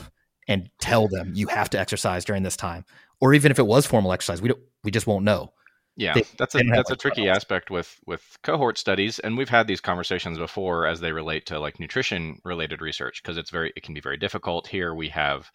[0.49, 2.85] and tell them you have to exercise during this time.
[3.21, 5.53] Or even if it was formal exercise, we don't, we just won't know.
[5.97, 9.67] Yeah, they, that's a that's a tricky aspect with with cohort studies, and we've had
[9.67, 13.83] these conversations before as they relate to like nutrition related research because it's very it
[13.83, 14.67] can be very difficult.
[14.67, 15.51] Here we have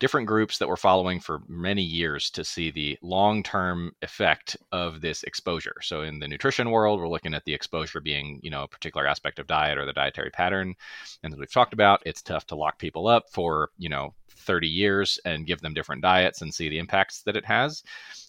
[0.00, 5.02] different groups that we're following for many years to see the long term effect of
[5.02, 5.76] this exposure.
[5.82, 9.06] So in the nutrition world, we're looking at the exposure being, you know, a particular
[9.06, 10.74] aspect of diet or the dietary pattern.
[11.22, 14.68] And as we've talked about, it's tough to lock people up for, you know, 30
[14.68, 17.82] years and give them different diets and see the impacts that it has.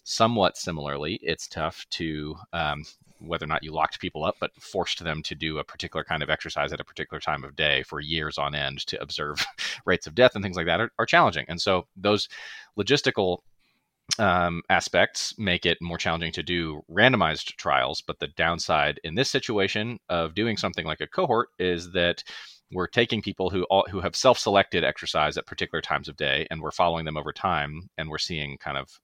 [0.04, 2.84] Somewhat similarly, it's tough to um,
[3.26, 6.22] whether or not you locked people up, but forced them to do a particular kind
[6.22, 9.44] of exercise at a particular time of day for years on end to observe
[9.86, 11.46] rates of death and things like that are, are challenging.
[11.48, 12.28] And so those
[12.78, 13.38] logistical
[14.18, 18.02] um, aspects make it more challenging to do randomized trials.
[18.02, 22.22] But the downside in this situation of doing something like a cohort is that
[22.72, 26.60] we're taking people who all, who have self-selected exercise at particular times of day and
[26.60, 29.00] we're following them over time and we're seeing kind of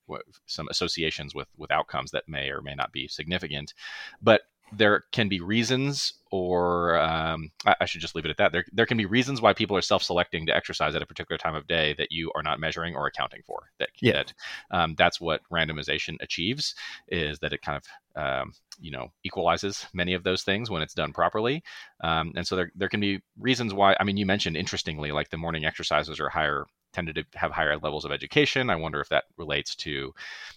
[0.46, 3.74] some associations with with outcomes that may or may not be significant.
[4.22, 8.52] But there can be reasons or um, I, I, should just leave it at that
[8.52, 11.54] there, there can be reasons why people are self-selecting to exercise at a particular time
[11.54, 14.12] of day that you are not measuring or accounting for that, yeah.
[14.12, 14.32] that
[14.70, 16.74] um, that's what randomization achieves
[17.08, 20.94] is that it kind of um, you know equalizes many of those things when it's
[20.94, 21.62] done properly
[22.02, 25.30] um, and so there, there can be reasons why i mean you mentioned interestingly like
[25.30, 28.70] the morning exercises are higher tended to have higher levels of education.
[28.70, 30.12] I wonder if that relates to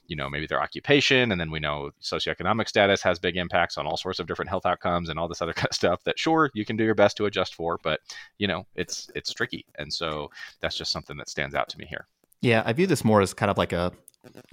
[0.07, 3.85] you know maybe their occupation and then we know socioeconomic status has big impacts on
[3.85, 6.49] all sorts of different health outcomes and all this other kind of stuff that sure
[6.53, 7.99] you can do your best to adjust for but
[8.37, 9.65] you know it's it's tricky.
[9.77, 12.07] And so that's just something that stands out to me here.
[12.41, 13.91] Yeah i view this more as kind of like a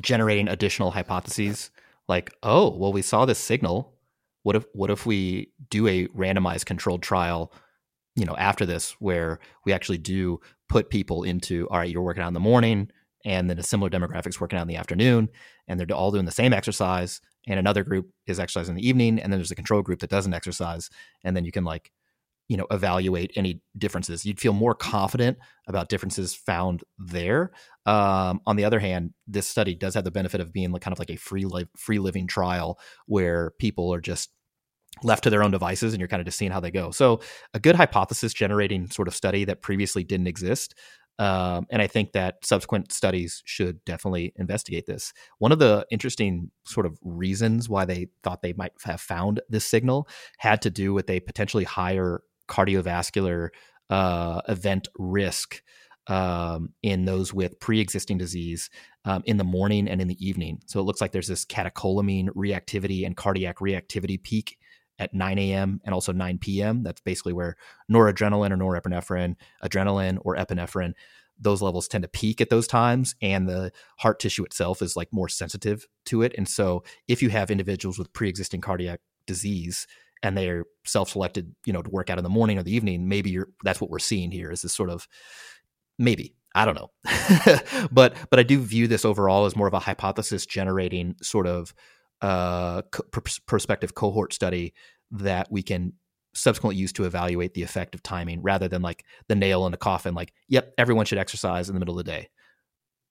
[0.00, 1.70] generating additional hypotheses
[2.08, 3.92] like, oh, well, we saw this signal.
[4.42, 7.52] What if what if we do a randomized controlled trial,
[8.18, 12.22] you know, after this where we actually do put people into all right, you're working
[12.22, 12.90] out in the morning
[13.24, 15.28] and then a similar demographics working out in the afternoon
[15.68, 19.18] and they're all doing the same exercise and another group is exercising in the evening
[19.18, 20.90] and then there's a control group that doesn't exercise
[21.24, 21.92] and then you can like
[22.48, 24.24] you know evaluate any differences.
[24.24, 27.52] You'd feel more confident about differences found there.
[27.86, 30.92] Um, on the other hand this study does have the benefit of being like kind
[30.92, 34.30] of like a free li- free living trial where people are just
[35.02, 37.20] left to their own devices and you're kind of just seeing how they go so
[37.54, 40.74] a good hypothesis generating sort of study that previously didn't exist
[41.18, 45.12] um, and I think that subsequent studies should definitely investigate this.
[45.38, 49.66] One of the interesting sort of reasons why they thought they might have found this
[49.66, 50.08] signal
[50.38, 53.48] had to do with a potentially higher cardiovascular
[53.90, 55.62] uh, event risk
[56.06, 58.70] um, in those with pre-existing disease
[59.04, 60.60] um, in the morning and in the evening.
[60.66, 64.57] So it looks like there's this catecholamine reactivity and cardiac reactivity peak
[64.98, 65.80] at 9 a.m.
[65.84, 66.82] and also 9 p.m.
[66.82, 67.56] That's basically where
[67.90, 70.94] noradrenaline or norepinephrine, adrenaline or epinephrine,
[71.40, 75.12] those levels tend to peak at those times, and the heart tissue itself is like
[75.12, 76.34] more sensitive to it.
[76.36, 79.86] And so, if you have individuals with pre-existing cardiac disease,
[80.22, 83.30] and they're self-selected, you know, to work out in the morning or the evening, maybe
[83.30, 85.06] you're that's what we're seeing here is this sort of
[85.98, 86.90] maybe I don't know,
[87.92, 91.72] but but I do view this overall as more of a hypothesis generating sort of
[92.22, 93.04] uh, co-
[93.46, 94.74] prospective cohort study
[95.10, 95.92] that we can
[96.34, 99.78] subsequently use to evaluate the effect of timing rather than like the nail in the
[99.78, 102.28] coffin like yep everyone should exercise in the middle of the day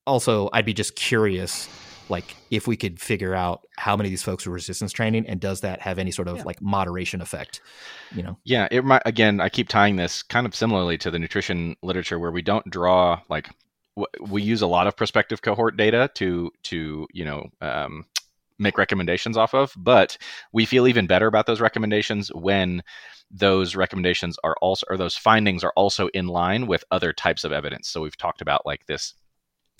[0.06, 1.67] also i'd be just curious
[2.10, 5.41] like if we could figure out how many of these folks are resistance training and
[5.41, 6.43] does that have any sort of yeah.
[6.43, 7.60] like moderation effect
[8.15, 11.20] you know yeah it might again i keep tying this kind of similarly to the
[11.20, 13.50] nutrition literature where we don't draw like
[14.22, 18.06] we use a lot of prospective cohort data to to you know um,
[18.60, 20.17] make recommendations off of but
[20.52, 22.82] we feel even better about those recommendations when
[23.30, 27.52] those recommendations are also or those findings are also in line with other types of
[27.52, 27.89] evidence.
[27.89, 29.13] So we've talked about like this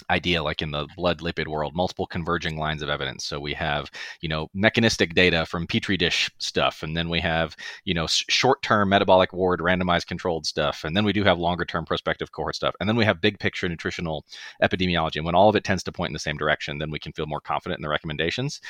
[0.10, 3.26] idea like in the blood lipid world multiple converging lines of evidence.
[3.26, 7.56] So we have you know mechanistic data from petri dish stuff and then we have
[7.86, 11.86] you know short-term metabolic ward randomized controlled stuff and then we do have longer term
[11.86, 14.26] prospective cohort stuff and then we have big picture nutritional
[14.64, 15.18] epidemiology.
[15.18, 17.12] And when all of it tends to point in the same direction then we can
[17.14, 18.62] feel more confident in the recommendations.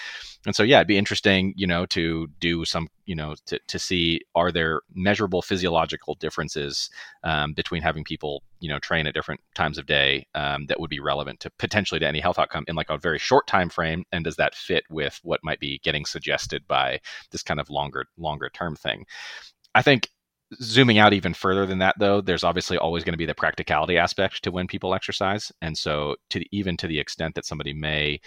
[0.46, 3.80] And so yeah it'd be interesting you know to do some you know, to, to
[3.80, 6.90] see are there measurable physiological differences
[7.24, 10.90] um, between having people, you know, train at different times of day um, that would
[10.90, 14.04] be relevant to potentially to any health outcome in like a very short time frame,
[14.12, 17.00] and does that fit with what might be getting suggested by
[17.32, 19.06] this kind of longer longer term thing?
[19.74, 20.10] I think
[20.62, 23.98] zooming out even further than that though there's obviously always going to be the practicality
[23.98, 28.18] aspect to when people exercise and so to even to the extent that somebody may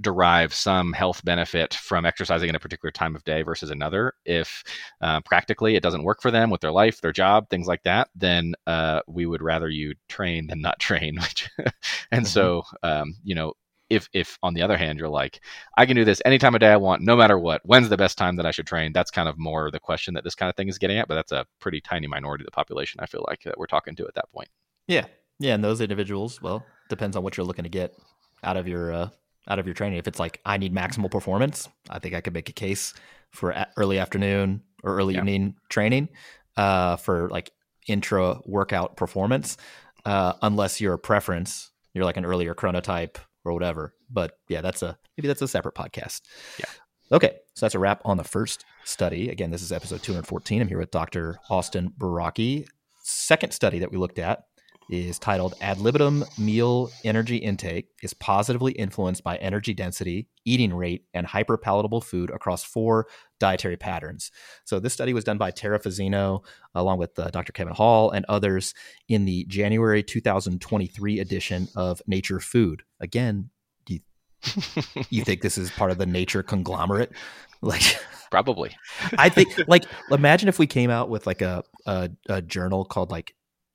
[0.00, 4.14] derive some health benefit from exercising at a particular time of day versus another.
[4.24, 4.62] If
[5.00, 8.08] uh, practically it doesn't work for them with their life their job things like that
[8.14, 11.16] then uh, we would rather you train than not train
[11.58, 11.72] and
[12.12, 12.24] mm-hmm.
[12.24, 13.52] so um, you know
[13.90, 15.40] if if on the other hand you're like
[15.76, 17.60] i can do this any time of day i want no matter what.
[17.64, 18.92] When's the best time that i should train?
[18.92, 21.14] That's kind of more the question that this kind of thing is getting at but
[21.14, 24.06] that's a pretty tiny minority of the population i feel like that we're talking to
[24.06, 24.48] at that point.
[24.86, 25.06] Yeah.
[25.38, 27.94] Yeah and those individuals well depends on what you're looking to get
[28.42, 29.08] out of your uh,
[29.48, 32.34] out of your training if it's like i need maximal performance i think i could
[32.34, 32.94] make a case
[33.30, 35.20] for early afternoon or early yeah.
[35.20, 36.08] evening training
[36.56, 37.50] uh, for like
[37.88, 39.56] intra workout performance
[40.06, 43.94] uh, unless you're a preference you're like an earlier chronotype or whatever.
[44.10, 46.22] But yeah, that's a maybe that's a separate podcast.
[46.58, 46.66] Yeah.
[47.12, 49.28] Okay, so that's a wrap on the first study.
[49.28, 50.62] Again, this is episode 214.
[50.62, 51.38] I'm here with Dr.
[51.50, 52.66] Austin Baraki.
[53.02, 54.44] Second study that we looked at
[54.88, 61.04] is titled Ad libitum meal energy intake is positively influenced by energy density, eating rate,
[61.14, 63.06] and hyperpalatable food across four
[63.38, 64.30] dietary patterns.
[64.64, 66.44] So, this study was done by Tara Fazzino
[66.74, 67.52] along with uh, Dr.
[67.52, 68.74] Kevin Hall and others
[69.08, 72.82] in the January 2023 edition of Nature Food.
[73.00, 73.50] Again,
[73.88, 74.00] you,
[75.10, 77.12] you think this is part of the Nature conglomerate?
[77.62, 77.98] Like,
[78.30, 78.76] probably.
[79.16, 83.10] I think, like, imagine if we came out with like a, a, a journal called
[83.10, 83.34] like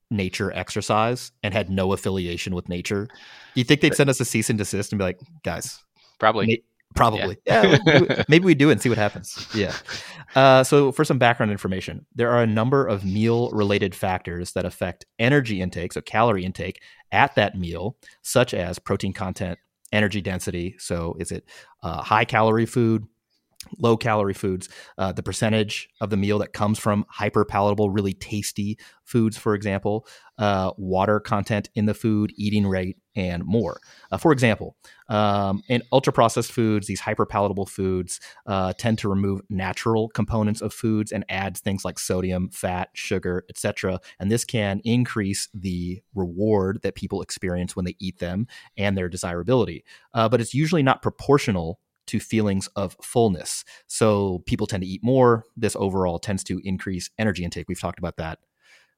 [0.09, 3.07] nature exercise and had no affiliation with nature,
[3.53, 5.83] do you think they'd send us a cease and desist and be like, guys,
[6.19, 6.47] probably.
[6.47, 6.55] Na-
[6.95, 7.37] probably.
[7.45, 9.47] Yeah, yeah maybe we do and see what happens.
[9.53, 9.73] Yeah.
[10.35, 14.65] Uh, so, for some background information, there are a number of meal related factors that
[14.65, 19.57] affect energy intake, so calorie intake at that meal, such as protein content,
[19.91, 20.75] energy density.
[20.77, 21.45] So, is it
[21.83, 23.05] uh, high calorie food,
[23.77, 28.13] low calorie foods, uh, the percentage of the meal that comes from hyper palatable, really
[28.13, 30.05] tasty foods, for example,
[30.37, 33.81] uh, water content in the food, eating rate, and more.
[34.11, 34.77] Uh, for example,
[35.09, 40.61] um, in ultra processed foods, these hyper palatable foods uh, tend to remove natural components
[40.61, 43.99] of foods and adds things like sodium, fat, sugar, etc.
[44.19, 49.09] And this can increase the reward that people experience when they eat them and their
[49.09, 49.83] desirability.
[50.13, 53.63] Uh, but it's usually not proportional to feelings of fullness.
[53.87, 55.45] So people tend to eat more.
[55.57, 57.67] This overall tends to increase energy intake.
[57.67, 58.39] We've talked about that.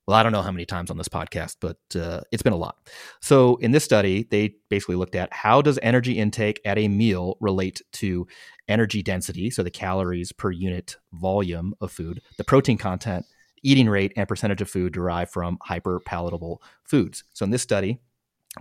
[0.08, 2.58] Well, I don't know how many times on this podcast, but uh, it's been a
[2.58, 2.76] lot.
[3.21, 7.38] So in this study, they basically looked at how does energy intake at a meal
[7.39, 8.28] relate to
[8.67, 13.26] energy density, so the calories per unit volume of food, the protein content,
[13.62, 17.24] eating rate, and percentage of food derived from hyper palatable foods.
[17.34, 18.00] So in this study,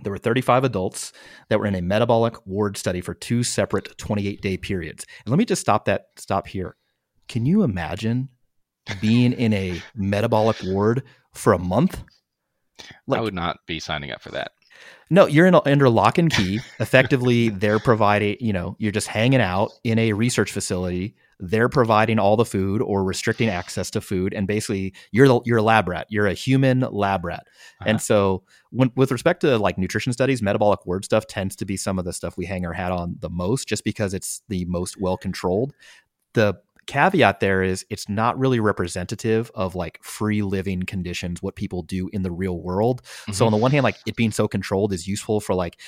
[0.03, 1.11] there were 35 adults
[1.49, 5.05] that were in a metabolic ward study for two separate 28 day periods.
[5.25, 6.75] And let me just stop that stop here.
[7.27, 8.29] Can you imagine
[9.01, 12.03] being in a metabolic ward for a month?
[13.05, 14.51] Like, I would not be signing up for that.
[15.09, 16.61] No, you're in a, under lock and key.
[16.79, 22.19] Effectively, they're providing, you know, you're just hanging out in a research facility they're providing
[22.19, 26.05] all the food or restricting access to food and basically you're you're a lab rat.
[26.09, 27.47] You're a human lab rat.
[27.81, 27.89] Uh-huh.
[27.89, 31.75] and so when, with respect to like nutrition studies metabolic ward stuff tends to be
[31.75, 34.65] some of the stuff we hang our hat on the most just because it's the
[34.65, 35.73] most well controlled.
[36.33, 36.55] The
[36.87, 42.09] caveat there is it's not really representative of like free living conditions what people do
[42.13, 43.01] in the real world.
[43.03, 43.33] Mm-hmm.
[43.33, 45.79] so on the one hand like it being so controlled is useful for like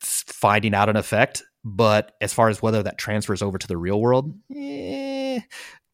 [0.00, 4.00] finding out an effect but as far as whether that transfers over to the real
[4.00, 5.40] world, eh,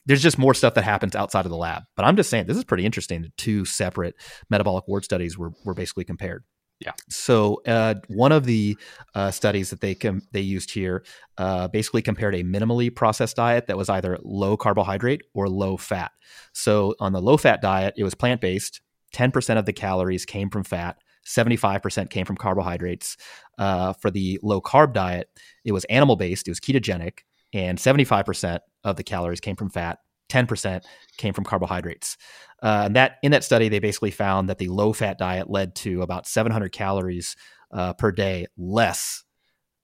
[0.07, 1.83] there's just more stuff that happens outside of the lab.
[1.97, 3.23] But I'm just saying this is pretty interesting.
[3.23, 4.15] The two separate
[4.51, 6.45] metabolic ward studies were were basically compared.
[6.81, 6.93] Yeah.
[7.09, 8.77] So uh, one of the
[9.15, 11.05] uh, studies that they com- they used here
[11.39, 16.13] uh, basically compared a minimally processed diet that was either low carbohydrate or low fat.
[16.53, 18.81] So on the low fat diet, it was plant based.
[19.13, 20.99] Ten percent of the calories came from fat.
[21.27, 23.17] 75% came from carbohydrates.
[23.59, 25.29] Uh, for the low carb diet,
[25.65, 27.21] it was animal based, it was ketogenic,
[27.53, 29.99] and 75% of the calories came from fat.
[30.31, 30.83] 10%
[31.19, 32.17] came from carbohydrates.
[32.63, 35.75] Uh, and that in that study, they basically found that the low fat diet led
[35.75, 37.37] to about 700 calories
[37.73, 39.23] uh, per day less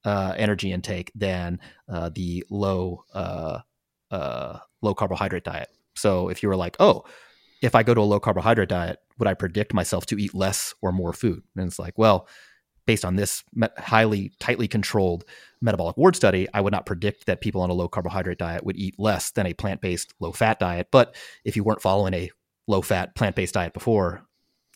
[0.04, 3.04] uh, energy intake than uh, the low
[4.12, 5.68] low carbohydrate diet.
[5.94, 7.04] So if you were like, oh,
[7.62, 10.74] if I go to a low carbohydrate diet, would I predict myself to eat less
[10.80, 11.42] or more food?
[11.56, 12.26] And it's like, well,
[12.86, 13.42] based on this
[13.78, 15.24] highly tightly controlled
[15.60, 18.76] metabolic ward study, I would not predict that people on a low carbohydrate diet would
[18.76, 20.88] eat less than a plant based low fat diet.
[20.90, 21.14] But
[21.44, 22.30] if you weren't following a
[22.66, 24.26] low fat plant based diet before,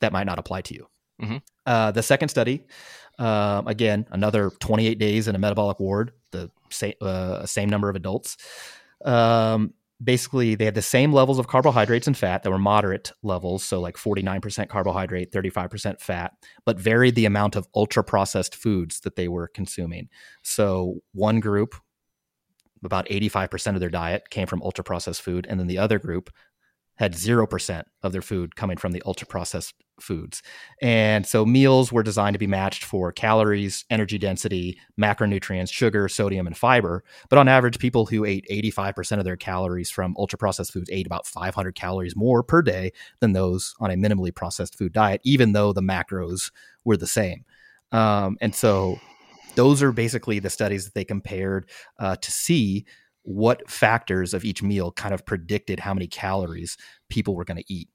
[0.00, 0.86] that might not apply to you.
[1.22, 1.36] Mm-hmm.
[1.66, 2.64] Uh, the second study,
[3.18, 7.96] um, again, another 28 days in a metabolic ward, the same, uh, same number of
[7.96, 8.36] adults.
[9.04, 13.62] Um, basically they had the same levels of carbohydrates and fat that were moderate levels
[13.62, 16.32] so like 49% carbohydrate 35% fat
[16.66, 20.08] but varied the amount of ultra processed foods that they were consuming.
[20.42, 21.76] So one group
[22.82, 26.30] about 85% of their diet came from ultra processed food and then the other group
[26.96, 30.42] had 0% of their food coming from the ultra processed foods.
[30.82, 36.46] And so meals were designed to be matched for calories, energy density, macronutrients, sugar, sodium,
[36.46, 37.04] and fiber.
[37.28, 41.06] But on average, people who ate 85% of their calories from ultra processed foods ate
[41.06, 45.52] about 500 calories more per day than those on a minimally processed food diet, even
[45.52, 46.50] though the macros
[46.84, 47.44] were the same.
[47.92, 48.98] Um, and so
[49.54, 51.68] those are basically the studies that they compared
[51.98, 52.84] uh, to see
[53.22, 56.76] what factors of each meal kind of predicted how many calories
[57.08, 57.88] people were going to eat.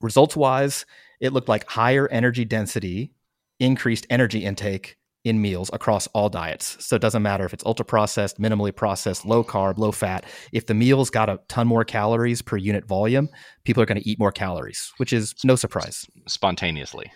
[0.00, 0.86] Results wise,
[1.24, 3.12] it looked like higher energy density
[3.60, 6.76] increased energy intake in meals across all diets.
[6.84, 10.26] So it doesn't matter if it's ultra processed, minimally processed, low carb, low fat.
[10.52, 13.30] If the meal's got a ton more calories per unit volume,
[13.64, 16.06] people are going to eat more calories, which is no surprise.
[16.28, 17.10] Spontaneously.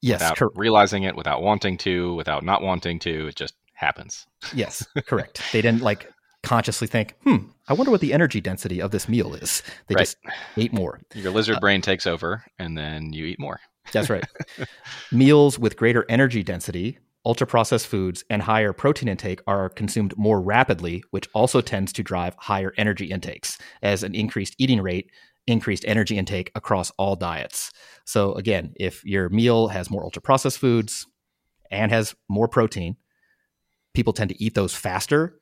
[0.00, 4.26] Yes, without cor- realizing it, without wanting to, without not wanting to, it just happens.
[4.52, 5.40] yes, correct.
[5.52, 6.11] They didn't like
[6.42, 7.36] consciously think, hmm,
[7.68, 9.62] I wonder what the energy density of this meal is.
[9.86, 10.02] They right.
[10.02, 10.16] just
[10.56, 11.00] ate more.
[11.14, 13.60] Your lizard uh, brain takes over and then you eat more.
[13.92, 14.24] That's right.
[15.12, 20.40] Meals with greater energy density, ultra processed foods, and higher protein intake are consumed more
[20.40, 25.10] rapidly, which also tends to drive higher energy intakes as an increased eating rate
[25.46, 27.72] increased energy intake across all diets.
[28.04, 31.06] So again, if your meal has more ultra processed foods
[31.70, 32.96] and has more protein,
[33.94, 35.40] people tend to eat those faster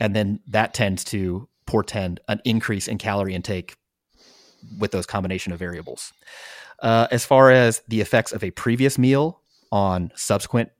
[0.00, 3.76] and then that tends to portend an increase in calorie intake
[4.78, 6.12] with those combination of variables.
[6.80, 9.40] Uh, as far as the effects of a previous meal
[9.70, 10.70] on subsequent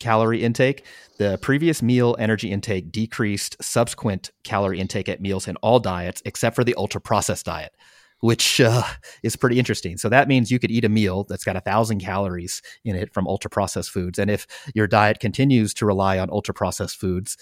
[0.00, 0.84] calorie intake,
[1.18, 6.56] the previous meal energy intake decreased subsequent calorie intake at meals in all diets except
[6.56, 7.72] for the ultra processed diet,
[8.20, 8.82] which uh,
[9.22, 9.96] is pretty interesting.
[9.96, 13.14] So that means you could eat a meal that's got a thousand calories in it
[13.14, 17.36] from ultra processed foods, and if your diet continues to rely on ultra processed foods,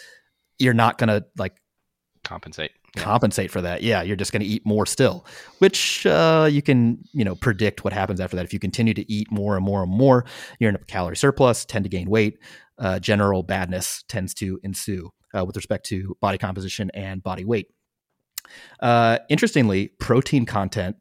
[0.61, 1.57] you're not going to like
[2.25, 3.83] compensate compensate for that.
[3.83, 5.25] Yeah, you're just going to eat more still,
[5.59, 8.45] which uh, you can you know predict what happens after that.
[8.45, 10.25] If you continue to eat more and more and more,
[10.59, 12.39] you're in a calorie surplus, tend to gain weight.
[12.79, 17.69] Uh, general badness tends to ensue uh, with respect to body composition and body weight.
[18.81, 20.97] Uh, interestingly, protein content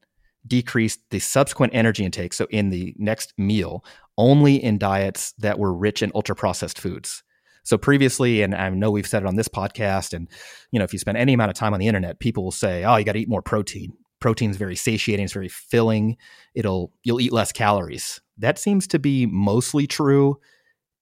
[0.46, 2.34] decreased the subsequent energy intake.
[2.34, 3.84] So in the next meal,
[4.18, 7.24] only in diets that were rich in ultra processed foods.
[7.70, 10.28] So previously, and I know we've said it on this podcast, and
[10.72, 12.84] you know, if you spend any amount of time on the internet, people will say,
[12.84, 13.94] "Oh, you got to eat more protein.
[14.20, 15.26] Protein's very satiating.
[15.26, 16.18] It's very filling.
[16.56, 20.40] It'll you'll eat less calories." That seems to be mostly true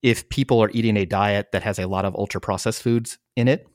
[0.04, 3.48] if people are eating a diet that has a lot of ultra processed foods in
[3.48, 3.66] it.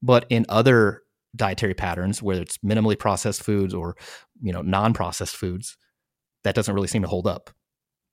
[0.00, 1.02] But in other
[1.34, 3.96] dietary patterns, whether it's minimally processed foods or
[4.40, 5.76] you know non processed foods,
[6.44, 7.50] that doesn't really seem to hold up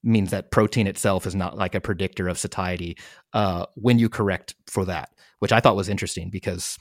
[0.03, 2.97] means that protein itself is not like a predictor of satiety
[3.33, 6.77] uh, when you correct for that, which I thought was interesting because,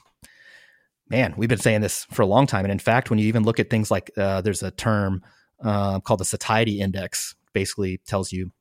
[1.09, 2.65] man, we've been saying this for a long time.
[2.65, 5.23] And in fact, when you even look at things like uh, there's a term
[5.63, 8.51] uh, called the satiety index, basically tells you,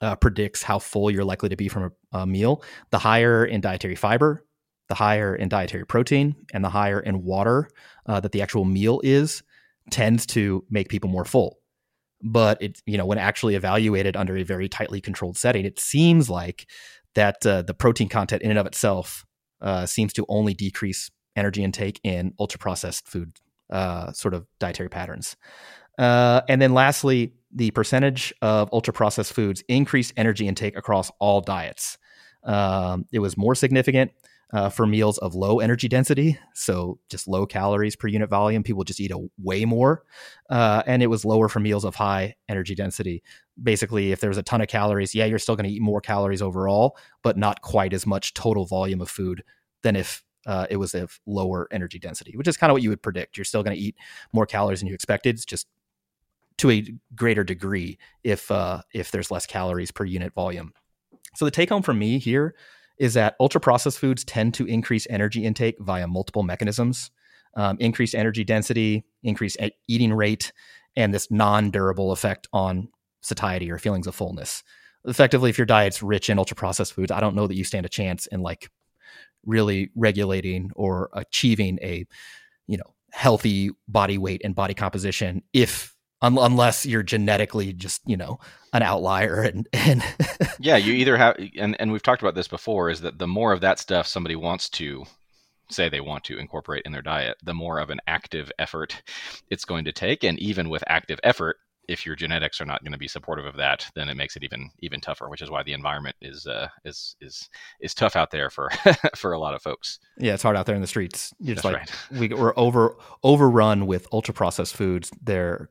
[0.00, 2.62] uh, predicts how full you're likely to be from a, a meal.
[2.90, 4.44] The higher in dietary fiber,
[4.88, 7.70] the higher in dietary protein, and the higher in water
[8.06, 9.42] uh, that the actual meal is,
[9.90, 11.58] tends to make people more full
[12.22, 16.30] but it you know when actually evaluated under a very tightly controlled setting it seems
[16.30, 16.66] like
[17.14, 19.24] that uh, the protein content in and of itself
[19.60, 23.32] uh, seems to only decrease energy intake in ultra processed food
[23.70, 25.36] uh, sort of dietary patterns.
[25.98, 31.40] Uh, and then lastly the percentage of ultra processed foods increased energy intake across all
[31.40, 31.96] diets.
[32.44, 34.12] Um, it was more significant
[34.52, 38.62] uh, for meals of low energy density, so just low calories per unit volume.
[38.62, 40.04] People just eat a way more,
[40.50, 43.22] uh, and it was lower for meals of high energy density.
[43.60, 46.42] Basically, if there's a ton of calories, yeah, you're still going to eat more calories
[46.42, 49.42] overall, but not quite as much total volume of food
[49.82, 52.90] than if uh, it was of lower energy density, which is kind of what you
[52.90, 53.36] would predict.
[53.36, 53.96] You're still going to eat
[54.32, 55.66] more calories than you expected, just
[56.58, 60.72] to a greater degree if uh, if there's less calories per unit volume.
[61.34, 62.54] So the take home from me here
[62.98, 67.10] is that ultra processed foods tend to increase energy intake via multiple mechanisms
[67.56, 69.56] um, increased energy density, increased
[69.88, 70.52] eating rate,
[70.94, 72.88] and this non durable effect on
[73.22, 74.62] satiety or feelings of fullness.
[75.06, 77.86] effectively, if your diet's rich in ultra processed foods, I don't know that you stand
[77.86, 78.70] a chance in like
[79.44, 82.06] really regulating or achieving a,
[82.66, 88.16] you know, healthy body weight and body composition if un- unless you're genetically just you
[88.16, 88.38] know
[88.72, 90.02] an outlier and and
[90.58, 93.52] yeah you either have and and we've talked about this before is that the more
[93.52, 95.04] of that stuff somebody wants to
[95.70, 99.02] say they want to incorporate in their diet the more of an active effort
[99.50, 100.24] it's going to take.
[100.24, 101.56] And even with active effort
[101.88, 104.42] if your genetics are not going to be supportive of that, then it makes it
[104.42, 105.28] even even tougher.
[105.28, 107.48] Which is why the environment is uh, is is
[107.80, 108.70] is tough out there for
[109.16, 109.98] for a lot of folks.
[110.18, 111.32] Yeah, it's hard out there in the streets.
[111.40, 111.90] It's like right.
[112.10, 115.10] we, we're over overrun with ultra processed foods.
[115.22, 115.70] They're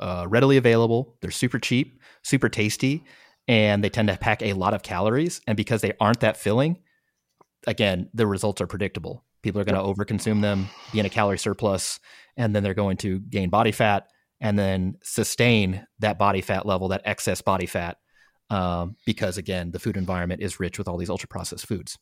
[0.00, 1.16] uh, readily available.
[1.20, 3.04] They're super cheap, super tasty,
[3.48, 5.40] and they tend to pack a lot of calories.
[5.46, 6.78] And because they aren't that filling,
[7.66, 9.24] again, the results are predictable.
[9.42, 12.00] People are going to overconsume them, be in a calorie surplus,
[12.36, 14.08] and then they're going to gain body fat
[14.40, 17.98] and then sustain that body fat level, that excess body fat,
[18.50, 21.98] um, because again, the food environment is rich with all these ultra processed foods.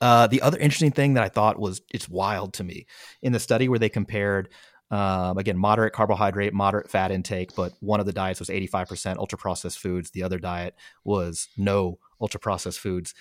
[0.00, 2.86] Uh, the other interesting thing that I thought was it's wild to me
[3.22, 4.48] in the study where they compared
[4.90, 9.38] um, again moderate carbohydrate, moderate fat intake, but one of the diets was 85% ultra
[9.38, 10.10] processed foods.
[10.10, 13.14] The other diet was no ultra processed foods.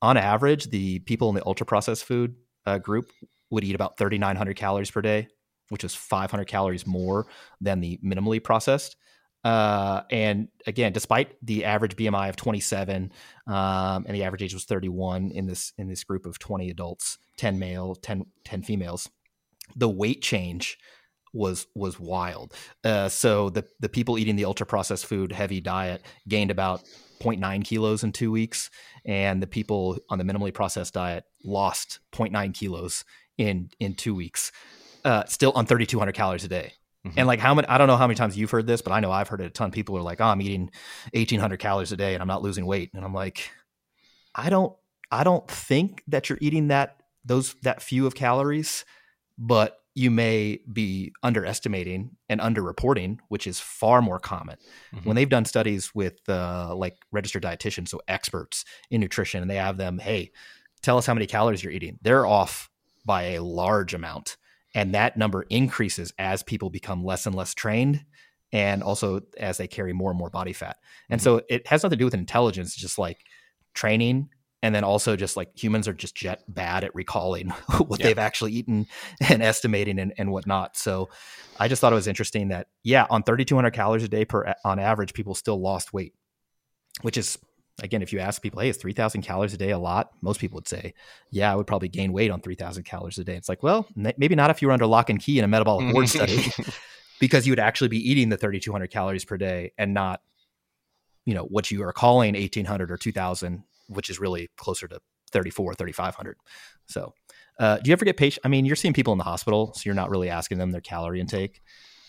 [0.00, 2.34] On average, the people in the ultra processed food
[2.66, 3.10] uh, group
[3.50, 5.28] would eat about 3,900 calories per day
[5.68, 7.26] which is 500 calories more
[7.60, 8.96] than the minimally processed.
[9.44, 13.10] Uh, and again, despite the average BMI of 27
[13.48, 17.18] um, and the average age was 31 in this in this group of 20 adults,
[17.38, 19.10] 10 male, 10, 10 females,
[19.74, 20.78] the weight change
[21.32, 22.54] was was wild.
[22.84, 26.84] Uh, so the the people eating the ultra processed food heavy diet gained about
[27.20, 28.70] 0.9 kilos in two weeks,
[29.04, 33.04] and the people on the minimally processed diet lost 0.9 kilos
[33.38, 34.52] in in two weeks
[35.04, 36.72] uh, still on 3,200 calories a day.
[37.06, 37.18] Mm-hmm.
[37.18, 39.00] And like how many, I don't know how many times you've heard this, but I
[39.00, 39.72] know I've heard it a ton.
[39.72, 40.70] People are like, oh, I'm eating
[41.12, 42.90] 1,800 calories a day and I'm not losing weight.
[42.94, 43.50] And I'm like,
[44.34, 44.74] I don't,
[45.10, 48.84] I don't think that you're eating that, those, that few of calories,
[49.36, 54.56] but you may be underestimating and underreporting, which is far more common.
[54.94, 55.06] Mm-hmm.
[55.08, 59.56] When they've done studies with uh, like registered dietitians, so experts in nutrition, and they
[59.56, 60.30] have them, hey,
[60.82, 61.98] tell us how many calories you're eating.
[62.00, 62.70] They're off
[63.04, 64.36] by a large amount
[64.74, 68.04] and that number increases as people become less and less trained
[68.52, 70.76] and also as they carry more and more body fat
[71.10, 71.38] and mm-hmm.
[71.38, 73.18] so it has nothing to do with intelligence just like
[73.74, 74.28] training
[74.62, 77.48] and then also just like humans are just jet bad at recalling
[77.78, 78.06] what yeah.
[78.06, 78.86] they've actually eaten
[79.28, 81.08] and estimating and, and whatnot so
[81.58, 84.78] i just thought it was interesting that yeah on 3200 calories a day per on
[84.78, 86.14] average people still lost weight
[87.02, 87.38] which is
[87.82, 90.10] again, if you ask people, hey, is 3,000 calories a day a lot?
[90.22, 90.94] Most people would say,
[91.30, 93.34] yeah, I would probably gain weight on 3,000 calories a day.
[93.34, 95.92] It's like, well, maybe not if you were under lock and key in a metabolic
[95.92, 96.44] ward study,
[97.20, 100.22] because you would actually be eating the 3,200 calories per day and not,
[101.26, 105.00] you know, what you are calling 1,800 or 2,000, which is really closer to
[105.32, 106.36] 34, 3,500.
[106.86, 107.12] So,
[107.58, 108.42] uh, do you ever get patient?
[108.44, 110.80] I mean, you're seeing people in the hospital, so you're not really asking them their
[110.80, 111.60] calorie intake.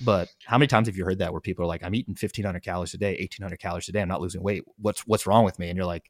[0.01, 2.61] But how many times have you heard that where people are like, I'm eating 1500
[2.61, 4.01] calories a day, 1800 calories a day.
[4.01, 4.63] I'm not losing weight.
[4.77, 5.69] What's, what's wrong with me?
[5.69, 6.09] And you're like,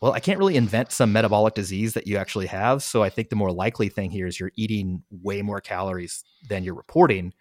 [0.00, 2.82] well, I can't really invent some metabolic disease that you actually have.
[2.82, 6.64] So I think the more likely thing here is you're eating way more calories than
[6.64, 7.32] you're reporting.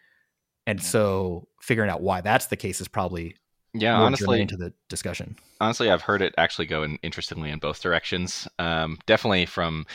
[0.66, 3.36] And so figuring out why that's the case is probably
[3.74, 5.36] yeah honestly into the discussion.
[5.60, 8.48] honestly i've heard it actually go in interestingly in both directions.
[8.60, 9.86] Um, definitely from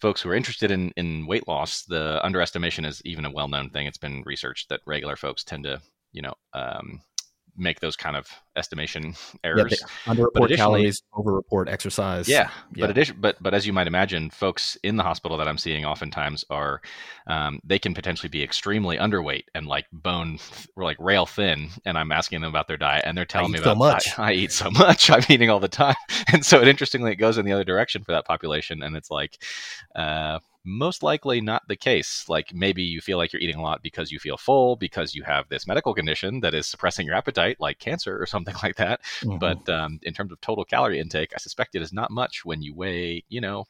[0.00, 3.86] folks who are interested in, in weight loss the underestimation is even a well-known thing.
[3.86, 5.80] It's been researched that regular folks tend to
[6.12, 7.00] you know um,
[7.56, 9.80] make those kind of estimation errors.
[9.80, 12.28] Yeah, underreport calories, overreport exercise.
[12.28, 12.82] Yeah, yeah.
[12.82, 15.84] but addition, but but as you might imagine, folks in the hospital that I'm seeing
[15.84, 16.80] oftentimes are
[17.26, 20.38] um, they can potentially be extremely underweight and like bone
[20.76, 21.70] like rail thin.
[21.84, 24.18] And I'm asking them about their diet, and they're telling me about so much.
[24.18, 25.10] I, I, eat so much.
[25.10, 25.96] I'm eating all the time,
[26.32, 29.10] and so it interestingly it goes in the other direction for that population, and it's
[29.10, 29.42] like.
[29.94, 32.24] Uh, most likely not the case.
[32.28, 35.22] Like maybe you feel like you're eating a lot because you feel full, because you
[35.22, 39.02] have this medical condition that is suppressing your appetite, like cancer or something like that.
[39.20, 39.38] Mm-hmm.
[39.38, 42.62] But um, in terms of total calorie intake, I suspect it is not much when
[42.62, 43.66] you weigh, you know,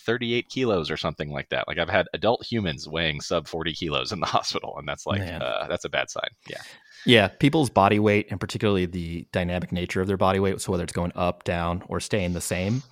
[0.00, 1.66] 38 kilos or something like that.
[1.66, 5.20] Like I've had adult humans weighing sub 40 kilos in the hospital, and that's like
[5.20, 6.30] uh, that's a bad sign.
[6.48, 6.60] Yeah.
[7.06, 10.82] Yeah, people's body weight and particularly the dynamic nature of their body weight, so whether
[10.82, 12.82] it's going up, down, or staying the same,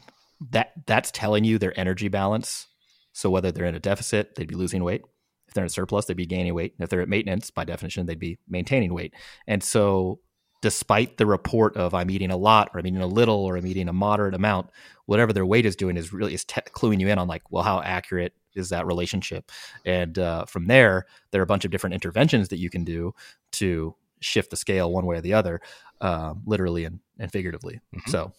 [0.53, 2.68] that that's telling you their energy balance
[3.16, 5.00] so whether they're in a deficit, they'd be losing weight.
[5.48, 6.74] If they're in a surplus, they'd be gaining weight.
[6.76, 9.14] And if they're at maintenance, by definition, they'd be maintaining weight.
[9.46, 10.20] And so
[10.60, 13.66] despite the report of I'm eating a lot or I'm eating a little or I'm
[13.66, 14.68] eating a moderate amount,
[15.06, 17.62] whatever their weight is doing is really is te- cluing you in on like, well,
[17.62, 19.50] how accurate is that relationship?
[19.86, 23.14] And uh, from there, there are a bunch of different interventions that you can do
[23.52, 25.62] to shift the scale one way or the other,
[26.02, 27.80] uh, literally and, and figuratively.
[27.94, 28.10] Mm-hmm.
[28.10, 28.32] So,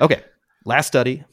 [0.00, 0.22] okay,
[0.64, 1.24] last study.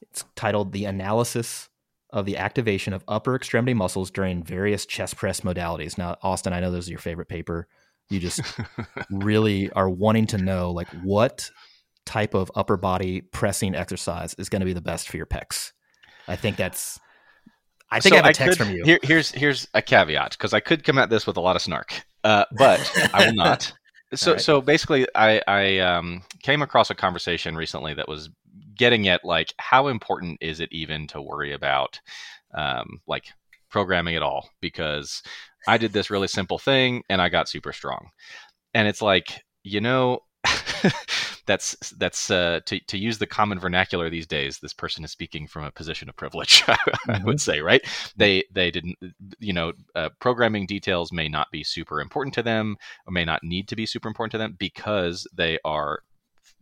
[0.00, 1.68] It's titled "The Analysis
[2.12, 6.60] of the Activation of Upper Extremity Muscles During Various Chest Press Modalities." Now, Austin, I
[6.60, 7.66] know this is your favorite paper.
[8.10, 8.40] You just
[9.10, 11.50] really are wanting to know like what
[12.04, 15.72] type of upper body pressing exercise is going to be the best for your pecs.
[16.28, 17.00] I think that's.
[17.90, 18.84] I think so I have a text could, from you.
[18.84, 21.62] Here, here's here's a caveat because I could come at this with a lot of
[21.62, 21.92] snark,
[22.24, 23.72] uh, but I will not.
[24.14, 24.40] So right.
[24.40, 28.30] so basically, I I um, came across a conversation recently that was
[28.82, 32.00] getting at like how important is it even to worry about
[32.52, 33.26] um, like
[33.70, 35.22] programming at all because
[35.68, 38.08] I did this really simple thing and I got super strong,
[38.74, 40.18] and it's like you know
[41.46, 44.58] that's that's uh, to to use the common vernacular these days.
[44.58, 46.64] This person is speaking from a position of privilege.
[46.68, 47.24] I mm-hmm.
[47.24, 47.86] would say, right?
[48.16, 48.98] They they didn't,
[49.38, 52.76] you know, uh, programming details may not be super important to them,
[53.06, 56.00] or may not need to be super important to them because they are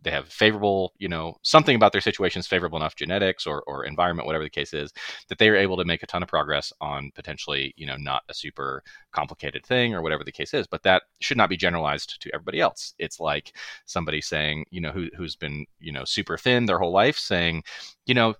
[0.01, 3.85] they have favorable, you know, something about their situation is favorable enough, genetics or, or
[3.85, 4.91] environment, whatever the case is,
[5.29, 8.23] that they are able to make a ton of progress on potentially, you know, not
[8.29, 10.67] a super complicated thing or whatever the case is.
[10.67, 12.93] But that should not be generalized to everybody else.
[12.99, 13.53] It's like
[13.85, 17.63] somebody saying, you know, who, who's been, you know, super thin their whole life saying,
[18.05, 18.35] you know,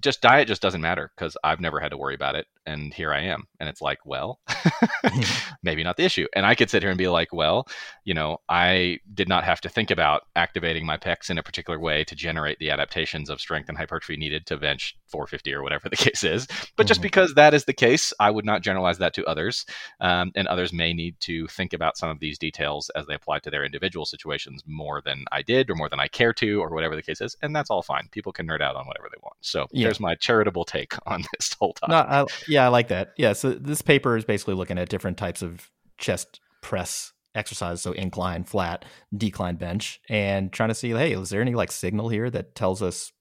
[0.00, 2.46] just diet just doesn't matter because I've never had to worry about it.
[2.66, 3.44] And here I am.
[3.58, 4.40] And it's like, well,
[5.62, 6.26] maybe not the issue.
[6.34, 7.66] And I could sit here and be like, well,
[8.04, 11.78] you know, I did not have to think about activating my pecs in a particular
[11.78, 15.88] way to generate the adaptations of strength and hypertrophy needed to bench 450 or whatever
[15.90, 16.46] the case is.
[16.76, 17.06] But just mm-hmm.
[17.06, 19.64] because that is the case, I would not generalize that to others.
[20.00, 23.40] Um, and others may need to think about some of these details as they apply
[23.40, 26.70] to their individual situations more than I did or more than I care to or
[26.70, 27.36] whatever the case is.
[27.42, 28.08] And that's all fine.
[28.10, 29.36] People can nerd out on whatever they want.
[29.40, 29.84] So yeah.
[29.84, 31.90] there's my charitable take on this whole topic.
[31.90, 33.12] No, I, yeah, I like that.
[33.16, 37.92] Yeah, so this paper is basically looking at different types of chest press exercise, so
[37.92, 38.84] incline, flat,
[39.16, 42.82] decline bench, and trying to see, hey, is there any like signal here that tells
[42.82, 43.12] us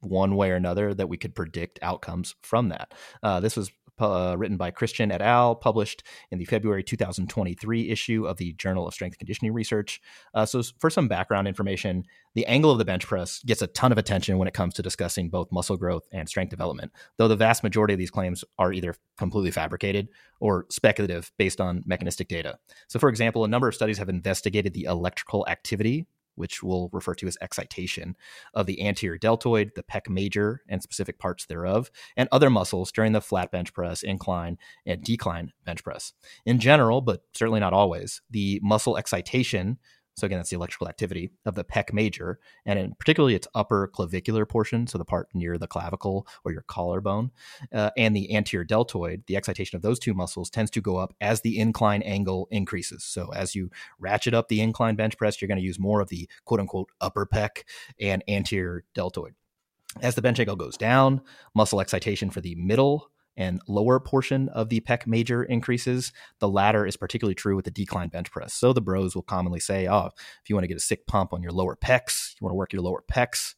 [0.00, 2.92] one way or another that we could predict outcomes from that?
[3.22, 8.26] Uh, this was uh, written by Christian et al., published in the February 2023 issue
[8.26, 10.00] of the Journal of Strength Conditioning Research.
[10.34, 13.92] Uh, so, for some background information, the angle of the bench press gets a ton
[13.92, 17.36] of attention when it comes to discussing both muscle growth and strength development, though the
[17.36, 20.08] vast majority of these claims are either completely fabricated
[20.40, 22.58] or speculative based on mechanistic data.
[22.88, 27.14] So, for example, a number of studies have investigated the electrical activity which we'll refer
[27.14, 28.16] to as excitation,
[28.54, 33.12] of the anterior deltoid, the pec major, and specific parts thereof, and other muscles during
[33.12, 36.12] the flat bench press, incline, and decline bench press.
[36.44, 39.78] In general, but certainly not always, the muscle excitation
[40.16, 43.88] so again, that's the electrical activity of the pec major, and in particularly its upper
[43.88, 47.32] clavicular portion, so the part near the clavicle or your collarbone,
[47.72, 49.24] uh, and the anterior deltoid.
[49.26, 53.04] The excitation of those two muscles tends to go up as the incline angle increases.
[53.04, 56.08] So as you ratchet up the incline bench press, you're going to use more of
[56.08, 57.64] the quote unquote upper pec
[58.00, 59.34] and anterior deltoid.
[60.00, 61.20] As the bench angle goes down,
[61.54, 66.12] muscle excitation for the middle and lower portion of the pec major increases.
[66.38, 68.54] The latter is particularly true with the decline bench press.
[68.54, 70.10] So the bros will commonly say, oh,
[70.42, 72.56] if you want to get a sick pump on your lower pecs, you want to
[72.56, 73.54] work your lower pecs,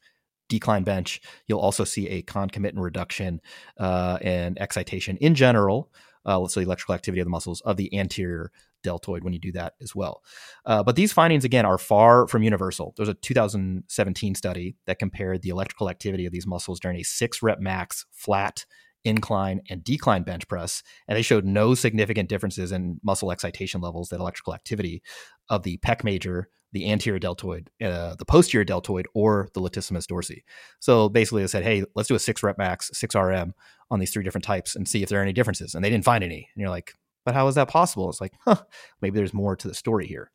[0.48, 3.40] decline bench, you'll also see a concomitant reduction
[3.78, 5.90] uh, and excitation in general.
[6.24, 8.50] Uh, let's say electrical activity of the muscles of the anterior
[8.82, 10.22] deltoid when you do that as well.
[10.64, 12.94] Uh, but these findings, again, are far from universal.
[12.96, 17.42] There's a 2017 study that compared the electrical activity of these muscles during a six
[17.42, 18.64] rep max flat
[19.06, 24.08] incline, and decline bench press, and they showed no significant differences in muscle excitation levels,
[24.08, 25.02] that electrical activity
[25.48, 30.42] of the pec major, the anterior deltoid, uh, the posterior deltoid, or the latissimus dorsi.
[30.80, 33.54] So basically, they said, hey, let's do a six rep max, six RM
[33.90, 35.74] on these three different types and see if there are any differences.
[35.74, 36.48] And they didn't find any.
[36.54, 36.92] And you're like,
[37.24, 38.10] but how is that possible?
[38.10, 38.62] It's like, huh,
[39.00, 40.30] maybe there's more to the story here.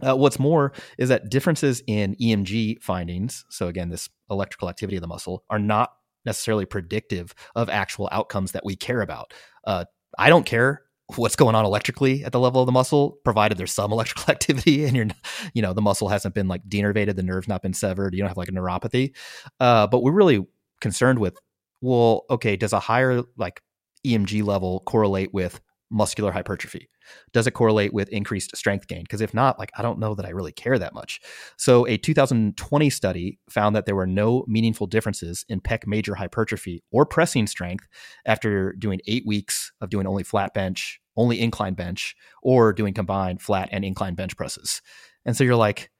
[0.00, 5.00] Uh, what's more is that differences in EMG findings, so again, this electrical activity of
[5.00, 5.92] the muscle, are not
[6.24, 9.32] necessarily predictive of actual outcomes that we care about.
[9.66, 9.84] Uh,
[10.18, 10.82] I don't care
[11.16, 14.84] what's going on electrically at the level of the muscle, provided there's some electrical activity
[14.84, 15.06] and you're,
[15.52, 18.28] you know, the muscle hasn't been like denervated, the nerve's not been severed, you don't
[18.28, 19.14] have like a neuropathy.
[19.60, 20.46] Uh, but we're really
[20.80, 21.36] concerned with,
[21.80, 23.60] well, okay, does a higher like
[24.06, 25.60] EMG level correlate with
[25.90, 26.88] muscular hypertrophy?
[27.32, 29.02] Does it correlate with increased strength gain?
[29.02, 31.20] Because if not, like I don't know that I really care that much.
[31.56, 36.82] So a 2020 study found that there were no meaningful differences in pec major hypertrophy
[36.90, 37.86] or pressing strength
[38.26, 43.42] after doing eight weeks of doing only flat bench, only incline bench, or doing combined
[43.42, 44.82] flat and incline bench presses.
[45.24, 45.90] And so you're like,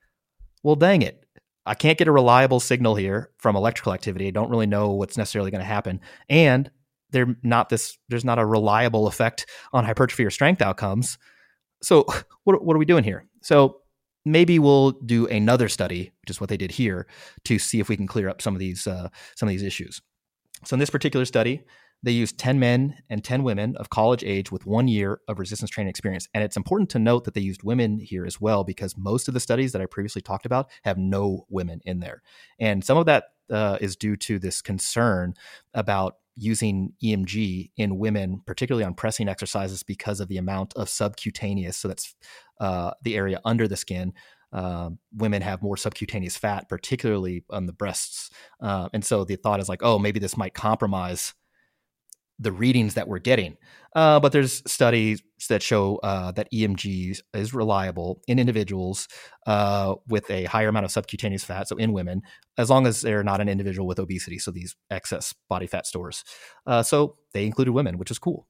[0.62, 1.20] well, dang it.
[1.66, 4.26] I can't get a reliable signal here from electrical activity.
[4.26, 6.00] I don't really know what's necessarily going to happen.
[6.28, 6.70] And
[7.14, 11.16] they're not this there's not a reliable effect on hypertrophy or strength outcomes
[11.84, 12.06] so
[12.44, 13.26] what, what are we doing here?
[13.42, 13.80] So
[14.24, 17.06] maybe we'll do another study, which is what they did here,
[17.44, 20.00] to see if we can clear up some of these uh, some of these issues.
[20.64, 21.62] So in this particular study,
[22.02, 25.70] they used 10 men and 10 women of college age with one year of resistance
[25.70, 26.28] training experience.
[26.34, 29.34] And it's important to note that they used women here as well, because most of
[29.34, 32.22] the studies that I previously talked about have no women in there.
[32.58, 35.34] And some of that uh, is due to this concern
[35.74, 41.76] about using EMG in women, particularly on pressing exercises, because of the amount of subcutaneous.
[41.76, 42.14] So that's
[42.60, 44.12] uh, the area under the skin.
[44.52, 48.30] Uh, women have more subcutaneous fat, particularly on the breasts.
[48.60, 51.34] Uh, and so the thought is like, oh, maybe this might compromise
[52.38, 53.56] the readings that we're getting.
[53.94, 59.06] Uh, but there's studies that show uh, that EMG is reliable in individuals
[59.46, 62.22] uh, with a higher amount of subcutaneous fat, so in women,
[62.58, 66.24] as long as they're not an individual with obesity, so these excess body fat stores.
[66.66, 68.48] Uh, so they included women, which is cool.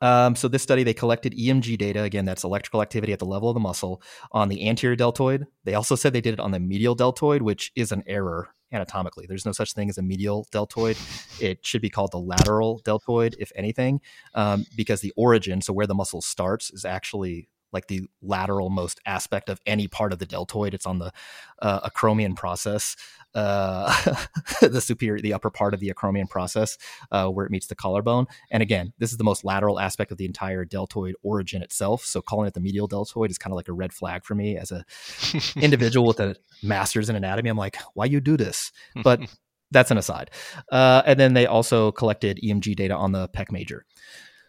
[0.00, 2.02] Um, so this study, they collected EMG data.
[2.02, 4.02] Again, that's electrical activity at the level of the muscle
[4.32, 5.46] on the anterior deltoid.
[5.64, 9.26] They also said they did it on the medial deltoid, which is an error anatomically.
[9.26, 10.96] There's no such thing as a medial deltoid.
[11.40, 14.00] It should be called the lateral deltoid, if anything,
[14.34, 19.00] um, because the origin, so where the muscle starts, is actually like the lateral most
[19.04, 20.74] aspect of any part of the deltoid.
[20.74, 21.12] It's on the
[21.60, 22.96] uh, acromion process,
[23.34, 24.14] uh,
[24.60, 26.78] the superior, the upper part of the acromion process,
[27.10, 28.26] uh, where it meets the collarbone.
[28.50, 32.04] And again, this is the most lateral aspect of the entire deltoid origin itself.
[32.04, 34.56] So calling it the medial deltoid is kind of like a red flag for me
[34.56, 34.84] as a
[35.56, 37.50] individual with a master's in anatomy.
[37.50, 38.72] I'm like, why you do this?
[39.04, 39.20] But
[39.70, 40.30] that's an aside.
[40.70, 43.84] Uh, and then they also collected EMG data on the pec major.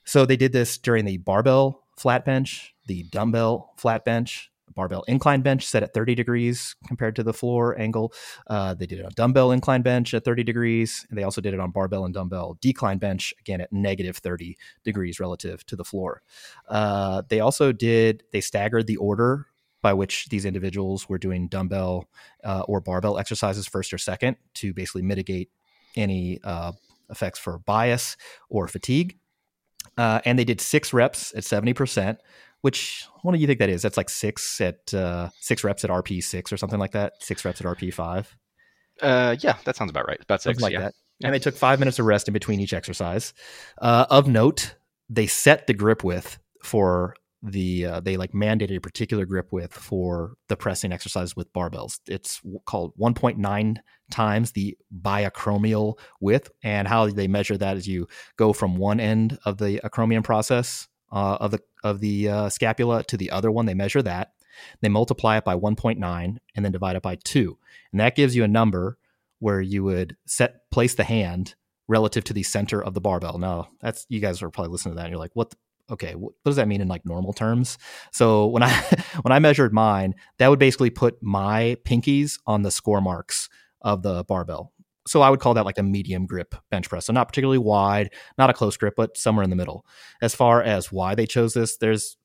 [0.06, 5.42] So they did this during the barbell flat bench, the dumbbell flat bench, barbell incline
[5.42, 8.14] bench set at 30 degrees compared to the floor angle.
[8.48, 11.06] Uh, they did it on dumbbell incline bench at 30 degrees.
[11.10, 14.58] And they also did it on barbell and dumbbell decline bench, again at negative 30
[14.84, 16.22] degrees relative to the floor.
[16.68, 19.48] Uh, they also did, they staggered the order
[19.82, 22.10] by which these individuals were doing dumbbell
[22.44, 25.50] uh, or barbell exercises first or second to basically mitigate
[25.96, 26.72] any uh,
[27.10, 28.18] effects for bias
[28.50, 29.18] or fatigue.
[29.98, 32.18] Uh, and they did six reps at 70%,
[32.62, 33.82] which what do you think that is?
[33.82, 37.14] That's like six at uh, six reps at RPE six or something like that.
[37.20, 38.36] Six reps at RPE five.
[39.02, 40.22] Uh, yeah, that sounds about right.
[40.22, 40.88] About six, something like yeah.
[40.88, 40.94] that.
[41.24, 43.34] And they took five minutes of rest in between each exercise.
[43.82, 44.76] Uh, of note,
[45.10, 49.74] they set the grip width for the uh, they like mandated a particular grip width
[49.74, 52.00] for the pressing exercise with barbells.
[52.08, 53.78] It's called 1.9
[54.12, 58.08] times the biacromial width, and how they measure that is you
[58.38, 63.04] go from one end of the acromion process uh, of the of the uh, scapula
[63.04, 63.66] to the other one.
[63.66, 64.34] They measure that.
[64.82, 66.00] They multiply it by 1.9
[66.56, 67.58] and then divide it by two,
[67.92, 68.98] and that gives you a number
[69.40, 71.56] where you would set place the hand
[71.88, 73.38] relative to the center of the barbell.
[73.40, 75.50] Now, that's you guys are probably listening to that and you're like, what?
[75.50, 75.58] The,
[75.92, 77.78] okay, what does that mean in like normal terms?
[78.12, 78.72] So when I
[79.22, 83.50] when I measured mine, that would basically put my pinkies on the score marks
[83.82, 84.74] of the barbell.
[85.10, 87.08] So I would call that like a medium grip bench press.
[87.08, 89.84] So not particularly wide, not a close grip, but somewhere in the middle.
[90.22, 92.16] As far as why they chose this, there's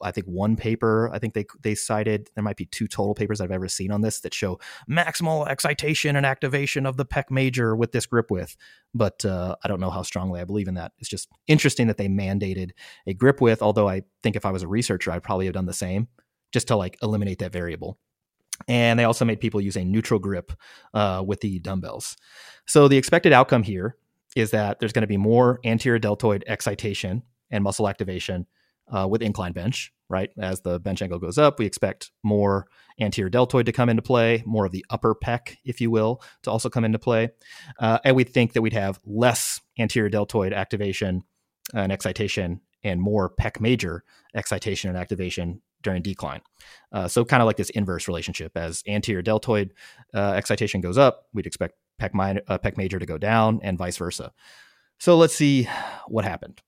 [0.00, 3.40] I think one paper I think they they cited there might be two total papers
[3.40, 7.74] I've ever seen on this that show maximal excitation and activation of the pec major
[7.74, 8.56] with this grip width,
[8.94, 10.92] but uh, I don't know how strongly I believe in that.
[11.00, 12.70] It's just interesting that they mandated
[13.08, 13.62] a grip width.
[13.62, 16.06] Although I think if I was a researcher, I'd probably have done the same
[16.52, 17.98] just to like eliminate that variable.
[18.66, 20.52] And they also made people use a neutral grip
[20.92, 22.16] uh, with the dumbbells.
[22.66, 23.96] So the expected outcome here
[24.36, 28.46] is that there's going to be more anterior deltoid excitation and muscle activation
[28.94, 30.30] uh, with incline bench, right?
[30.38, 32.66] As the bench angle goes up, we expect more
[33.00, 36.50] anterior deltoid to come into play, more of the upper pec, if you will, to
[36.50, 37.30] also come into play.
[37.78, 41.22] Uh, and we think that we'd have less anterior deltoid activation
[41.74, 44.04] and excitation and more pec major
[44.34, 46.40] excitation and activation during decline.
[46.92, 48.56] Uh, so kind of like this inverse relationship.
[48.56, 49.74] As anterior deltoid
[50.14, 53.78] uh, excitation goes up, we'd expect pec, minor, uh, pec major to go down and
[53.78, 54.32] vice versa.
[54.98, 55.68] So let's see
[56.06, 56.60] what happened.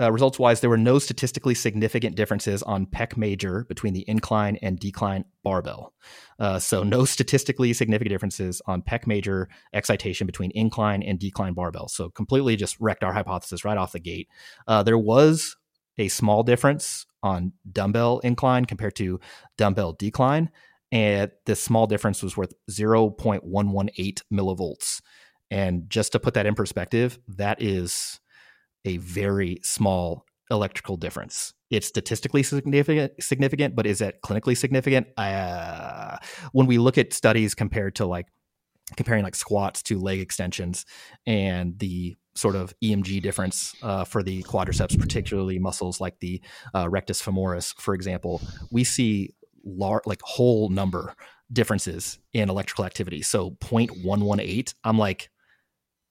[0.00, 4.56] Uh, results wise, there were no statistically significant differences on pec major between the incline
[4.62, 5.92] and decline barbell.
[6.38, 11.88] Uh, so, no statistically significant differences on pec major excitation between incline and decline barbell.
[11.88, 14.28] So, completely just wrecked our hypothesis right off the gate.
[14.66, 15.56] Uh, there was
[15.98, 19.20] a small difference on dumbbell incline compared to
[19.56, 20.50] dumbbell decline.
[20.90, 25.00] And this small difference was worth 0.118 millivolts.
[25.50, 28.20] And just to put that in perspective, that is
[28.84, 31.54] a very small electrical difference.
[31.70, 35.06] It's statistically significant, significant, but is it clinically significant?
[35.16, 36.18] Uh,
[36.52, 38.26] when we look at studies compared to like
[38.96, 40.84] comparing like squats to leg extensions
[41.26, 46.40] and the sort of EMG difference uh, for the quadriceps, particularly muscles like the
[46.74, 48.40] uh, rectus femoris, for example,
[48.70, 49.34] we see
[49.64, 51.14] lar- like whole number
[51.52, 53.22] differences in electrical activity.
[53.22, 55.30] So 0.118, I'm like,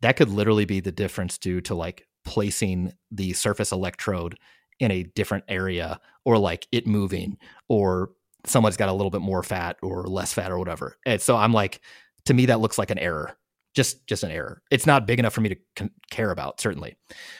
[0.01, 4.37] that could literally be the difference due to like placing the surface electrode
[4.79, 8.11] in a different area or like it moving or
[8.45, 10.97] someone's got a little bit more fat or less fat or whatever.
[11.05, 11.81] And so I'm like,
[12.25, 13.37] to me, that looks like an error.
[13.73, 14.61] Just, just an error.
[14.69, 16.59] It's not big enough for me to con- care about.
[16.59, 16.97] Certainly.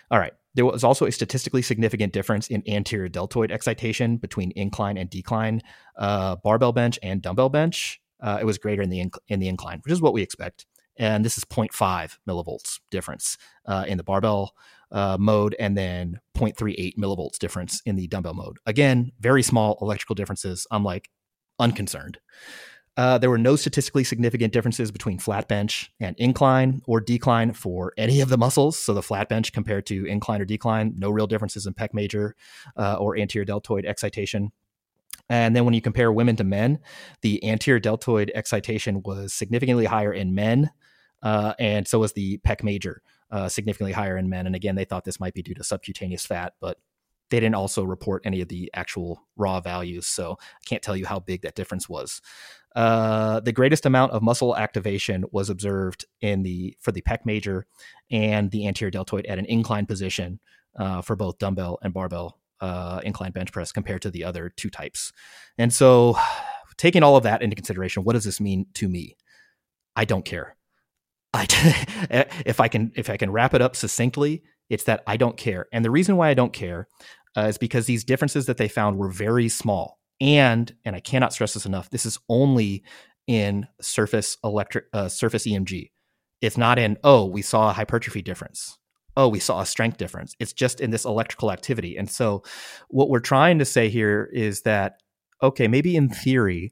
[0.09, 0.33] All right.
[0.53, 5.61] There was also a statistically significant difference in anterior deltoid excitation between incline and decline
[5.97, 8.01] uh, barbell bench and dumbbell bench.
[8.21, 10.65] Uh, it was greater in the inc- in the incline, which is what we expect.
[10.97, 14.53] And this is 0.5 millivolts difference uh, in the barbell
[14.91, 18.57] uh, mode, and then 0.38 millivolts difference in the dumbbell mode.
[18.65, 20.67] Again, very small electrical differences.
[20.69, 21.09] I'm like
[21.59, 22.19] unconcerned.
[22.97, 27.93] Uh, there were no statistically significant differences between flat bench and incline or decline for
[27.97, 28.77] any of the muscles.
[28.77, 32.35] So the flat bench compared to incline or decline, no real differences in pec major
[32.75, 34.51] uh, or anterior deltoid excitation.
[35.29, 36.79] And then when you compare women to men,
[37.21, 40.69] the anterior deltoid excitation was significantly higher in men,
[41.23, 44.45] uh, and so was the pec major, uh, significantly higher in men.
[44.45, 46.77] And again, they thought this might be due to subcutaneous fat, but
[47.31, 50.05] they didn't also report any of the actual raw values.
[50.05, 52.21] So I can't tell you how big that difference was.
[52.75, 57.65] Uh, the greatest amount of muscle activation was observed in the for the pec major
[58.11, 60.39] and the anterior deltoid at an incline position
[60.77, 64.69] uh, for both dumbbell and barbell uh, incline bench press compared to the other two
[64.69, 65.11] types.
[65.57, 66.17] And so,
[66.77, 69.17] taking all of that into consideration, what does this mean to me?
[69.95, 70.55] I don't care.
[71.33, 71.45] I,
[72.45, 75.67] if I can if I can wrap it up succinctly, it's that I don't care.
[75.73, 76.87] And the reason why I don't care
[77.37, 81.33] uh, is because these differences that they found were very small and and I cannot
[81.33, 81.89] stress this enough.
[81.89, 82.83] This is only
[83.27, 85.89] in surface electric uh, surface EMG.
[86.41, 88.77] It's not in oh we saw a hypertrophy difference.
[89.17, 90.35] Oh, we saw a strength difference.
[90.39, 91.97] It's just in this electrical activity.
[91.97, 92.43] And so,
[92.87, 95.01] what we're trying to say here is that
[95.43, 96.71] okay, maybe in theory,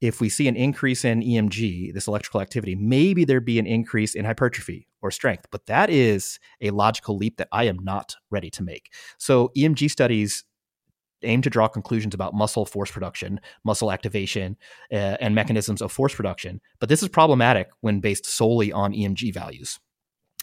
[0.00, 4.14] if we see an increase in EMG, this electrical activity, maybe there'd be an increase
[4.14, 5.46] in hypertrophy or strength.
[5.50, 8.92] But that is a logical leap that I am not ready to make.
[9.18, 10.44] So EMG studies
[11.22, 14.56] aim to draw conclusions about muscle force production, muscle activation,
[14.92, 16.60] uh, and mechanisms of force production.
[16.78, 19.78] But this is problematic when based solely on EMG values.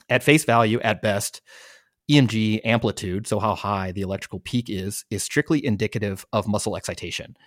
[0.10, 1.42] At face value, at best,
[2.12, 7.38] EMG amplitude, so how high the electrical peak is, is strictly indicative of muscle excitation.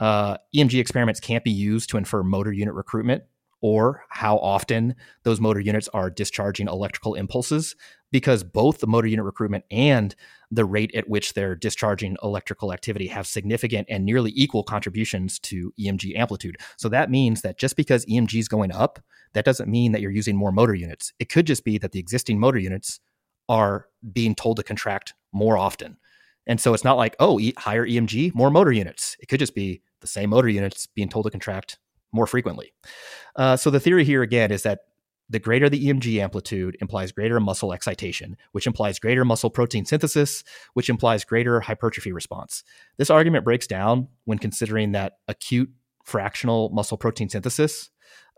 [0.00, 3.22] Uh, EMG experiments can't be used to infer motor unit recruitment
[3.60, 7.76] or how often those motor units are discharging electrical impulses
[8.10, 10.16] because both the motor unit recruitment and
[10.50, 15.72] the rate at which they're discharging electrical activity have significant and nearly equal contributions to
[15.78, 16.56] EMG amplitude.
[16.76, 18.98] So that means that just because EMG is going up,
[19.34, 21.12] that doesn't mean that you're using more motor units.
[21.18, 22.98] It could just be that the existing motor units
[23.48, 25.98] are being told to contract more often.
[26.46, 29.16] And so it's not like, oh, higher EMG, more motor units.
[29.20, 31.78] It could just be the same motor units being told to contract
[32.12, 32.72] more frequently.
[33.36, 34.80] Uh, so the theory here again is that
[35.30, 40.42] the greater the EMG amplitude implies greater muscle excitation, which implies greater muscle protein synthesis,
[40.74, 42.64] which implies greater hypertrophy response.
[42.96, 45.70] This argument breaks down when considering that acute
[46.04, 47.90] fractional muscle protein synthesis,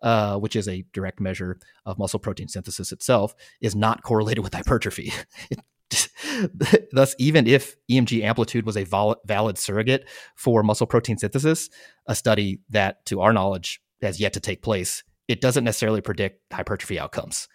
[0.02, 4.52] uh, which is a direct measure of muscle protein synthesis itself, is not correlated with
[4.52, 5.12] hypertrophy.
[6.92, 11.68] Thus, even if EMG amplitude was a valid surrogate for muscle protein synthesis,
[12.06, 16.40] a study that, to our knowledge, has yet to take place, it doesn't necessarily predict
[16.52, 17.48] hypertrophy outcomes.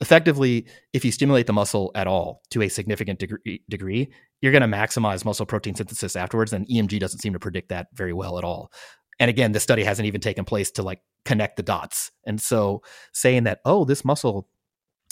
[0.00, 4.68] Effectively, if you stimulate the muscle at all to a significant degree, degree you're going
[4.68, 8.36] to maximize muscle protein synthesis afterwards, and EMG doesn't seem to predict that very well
[8.38, 8.72] at all.
[9.20, 12.10] And again, this study hasn't even taken place to like connect the dots.
[12.24, 12.82] And so
[13.12, 14.48] saying that, oh, this muscle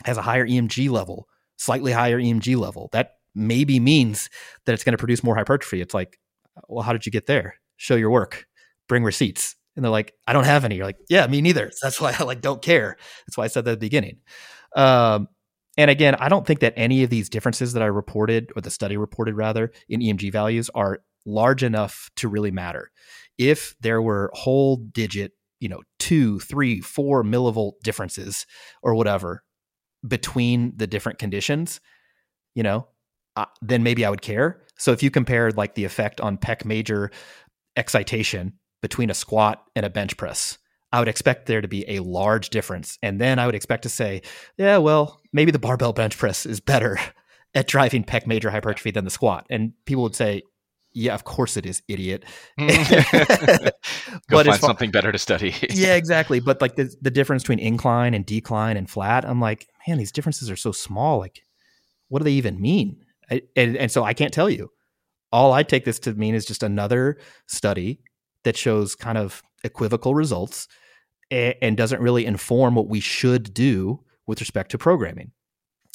[0.05, 1.28] has a higher EMG level
[1.61, 2.89] slightly higher EMG level.
[2.93, 4.31] That maybe means
[4.65, 5.81] that it's going to produce more hypertrophy.
[5.81, 6.19] It's like,
[6.69, 7.55] well, how did you get there?
[7.77, 8.47] Show your work,
[8.89, 9.55] bring receipts.
[9.77, 10.77] And they're like, I don't have any.
[10.77, 11.71] You're like, yeah, me neither.
[11.83, 12.97] That's why I like don't care.
[13.27, 14.19] That's why I said that at the beginning.
[14.75, 15.29] Um,
[15.77, 18.71] and again, I don't think that any of these differences that I reported, or the
[18.71, 22.91] study reported rather, in EMG values are large enough to really matter.
[23.39, 28.47] If there were whole digit, you know, two, three, four millivolt differences
[28.83, 29.43] or whatever
[30.07, 31.80] between the different conditions,
[32.55, 32.88] you know,
[33.36, 34.62] uh, then maybe I would care.
[34.76, 37.11] So if you compared like the effect on pec major
[37.76, 40.59] excitation between a squat and a bench press,
[40.92, 42.98] I would expect there to be a large difference.
[43.03, 44.22] And then I would expect to say,
[44.57, 46.98] yeah, well, maybe the barbell bench press is better
[47.55, 49.46] at driving pec major hypertrophy than the squat.
[49.51, 50.42] And people would say,
[50.92, 52.24] yeah, of course it is, idiot.
[52.59, 52.66] Go
[54.28, 55.55] but find far, something better to study.
[55.70, 56.40] yeah, exactly.
[56.40, 60.12] But like the, the difference between incline and decline and flat, I'm like, man, these
[60.12, 61.18] differences are so small.
[61.18, 61.45] Like,
[62.09, 63.05] what do they even mean?
[63.31, 64.70] I, and, and so I can't tell you.
[65.33, 68.01] All I take this to mean is just another study
[68.45, 70.66] that shows kind of equivocal results
[71.31, 75.33] and, and doesn't really inform what we should do with respect to programming.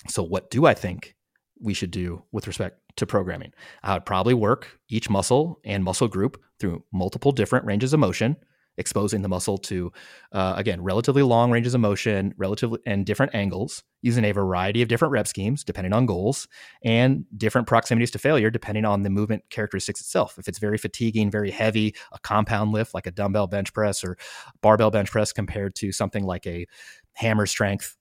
[0.08, 1.16] So, what do I think
[1.60, 3.52] we should do with respect to programming?
[3.84, 8.38] I would probably work each muscle and muscle group through multiple different ranges of motion
[8.78, 9.92] exposing the muscle to
[10.32, 14.88] uh, again relatively long ranges of motion relatively and different angles using a variety of
[14.88, 16.48] different rep schemes depending on goals
[16.84, 20.38] and different proximities to failure depending on the movement characteristics itself.
[20.38, 24.18] If it's very fatiguing very heavy a compound lift like a dumbbell bench press or
[24.62, 26.66] barbell bench press compared to something like a
[27.14, 27.96] hammer strength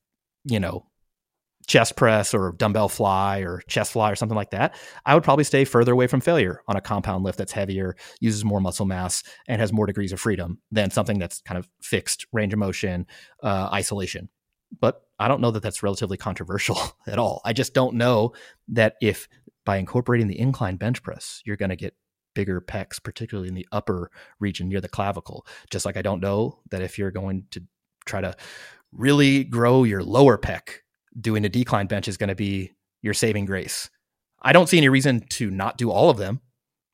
[0.45, 0.87] you know
[1.67, 4.75] chest press or dumbbell fly or chest fly or something like that,
[5.07, 8.45] I would probably stay further away from failure on a compound lift that's heavier, uses
[8.45, 12.27] more muscle mass, and has more degrees of freedom than something that's kind of fixed
[12.33, 13.07] range of motion,
[13.43, 14.29] uh, isolation.
[14.79, 17.41] But I don't know that that's relatively controversial at all.
[17.45, 18.33] I just don't know
[18.69, 19.29] that if
[19.65, 21.95] by incorporating the incline bench press, you're going to get
[22.35, 24.11] bigger pecs, particularly in the upper
[24.41, 25.47] region near the clavicle.
[25.71, 27.63] Just like I don't know that if you're going to
[28.05, 28.37] try to
[28.93, 30.81] really grow your lower pec
[31.19, 33.91] doing a decline bench is going to be your saving grace.
[34.43, 36.41] I don't see any reason to not do all of them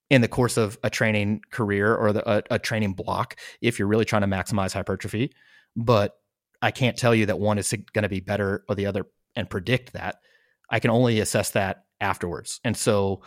[0.08, 3.88] in the course of a training career or the, a, a training block if you're
[3.88, 5.32] really trying to maximize hypertrophy.
[5.76, 6.16] But
[6.60, 9.06] I can't tell you that one is going to be better or the other
[9.36, 10.16] and predict that.
[10.68, 12.60] I can only assess that afterwards.
[12.64, 13.22] And so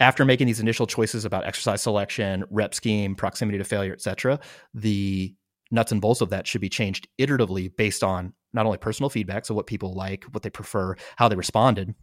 [0.00, 4.40] after making these initial choices about exercise selection, rep scheme, proximity to failure, et cetera,
[4.74, 5.34] the
[5.70, 9.46] nuts and bolts of that should be changed iteratively based on not only personal feedback,
[9.46, 11.94] so what people like, what they prefer, how they responded,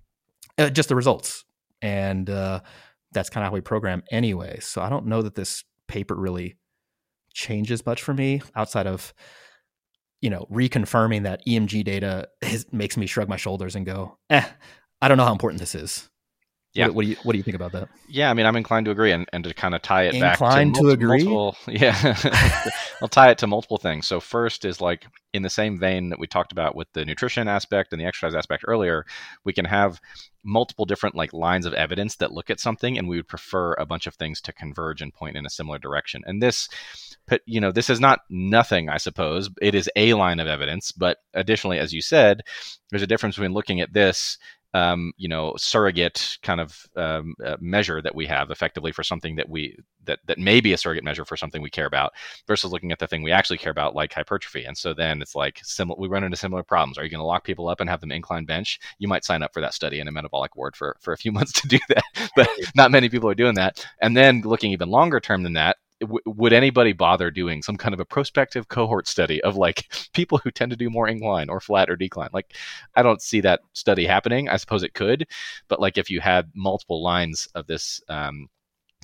[0.58, 1.46] uh, just the results.
[1.82, 2.62] And uh,
[3.12, 4.60] that's kind of how we program anyway.
[4.62, 6.58] So I don't know that this paper really
[7.34, 9.14] changes much for me outside of
[10.22, 14.46] you know reconfirming that EMG data is, makes me shrug my shoulders and go, eh,
[15.02, 16.10] I don't know how important this is.
[16.74, 16.86] Yeah.
[16.88, 17.90] What, what, do you What do you think about that?
[18.08, 20.74] Yeah, I mean, I'm inclined to agree, and, and to kind of tie it inclined
[20.74, 21.24] back to, to multi- agree.
[21.24, 21.58] multiple.
[21.68, 24.06] Yeah, I'll tie it to multiple things.
[24.06, 27.48] So first is like in the same vein that we talked about with the nutrition
[27.48, 29.06] aspect and the exercise aspect earlier,
[29.44, 30.00] we can have
[30.44, 33.86] multiple different like lines of evidence that look at something, and we would prefer a
[33.86, 36.22] bunch of things to converge and point in a similar direction.
[36.28, 36.70] And this
[37.46, 41.18] you know this is not nothing i suppose it is a line of evidence but
[41.36, 42.42] additionally as you said
[42.90, 44.40] there's a difference between looking at this
[44.74, 49.36] um, you know surrogate kind of um, uh, measure that we have effectively for something
[49.36, 52.14] that we that that may be a surrogate measure for something we care about
[52.48, 54.66] versus looking at the thing we actually care about like hypertrophy.
[54.66, 56.98] And so then it's like similar we run into similar problems.
[56.98, 58.80] Are you going to lock people up and have them incline bench?
[59.00, 61.32] You might sign up for that study in a metabolic ward for for a few
[61.40, 62.04] months to do that
[62.36, 63.86] but not many people are doing that.
[64.02, 67.94] And then looking even longer term than that w- would anybody bother doing some kind
[67.94, 71.60] of a prospective cohort study of like people who tend to do more incline or
[71.60, 72.30] flat or decline?
[72.34, 72.56] Like,
[72.96, 74.50] I don't see that study happening.
[74.50, 75.28] I suppose it could,
[75.68, 78.50] but like if you had multiple lines of this um,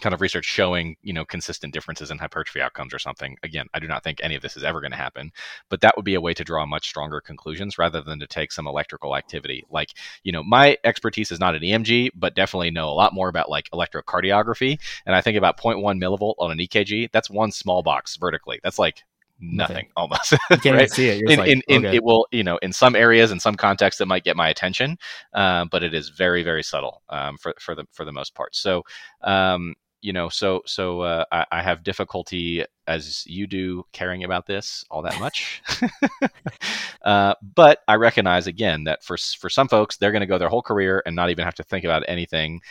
[0.02, 3.80] kind of research showing you know consistent differences in hypertrophy outcomes or something again i
[3.80, 5.32] do not think any of this is ever going to happen
[5.70, 8.52] but that would be a way to draw much stronger conclusions rather than to take
[8.52, 9.89] some electrical activity like
[10.24, 13.50] you know my expertise is not an emg but definitely know a lot more about
[13.50, 18.18] like electrocardiography and i think about 0.1 millivolt on an ekg that's one small box
[18.18, 19.04] vertically that's like
[19.39, 19.89] nothing, nothing.
[19.96, 20.91] almost you can't right?
[20.91, 21.96] see it in, like, in, in okay.
[21.96, 24.98] it will you know in some areas in some contexts it might get my attention
[25.34, 28.56] uh, but it is very very subtle um, for, for the for the most part
[28.56, 28.84] so
[29.24, 29.74] um,
[30.06, 34.86] you know, so so uh, I, I, have difficulty as you do caring about this
[34.91, 35.64] all that much.
[37.01, 40.47] uh, but I recognize again that for for some folks, they're going to go their
[40.47, 42.62] whole career and not even have to think about anything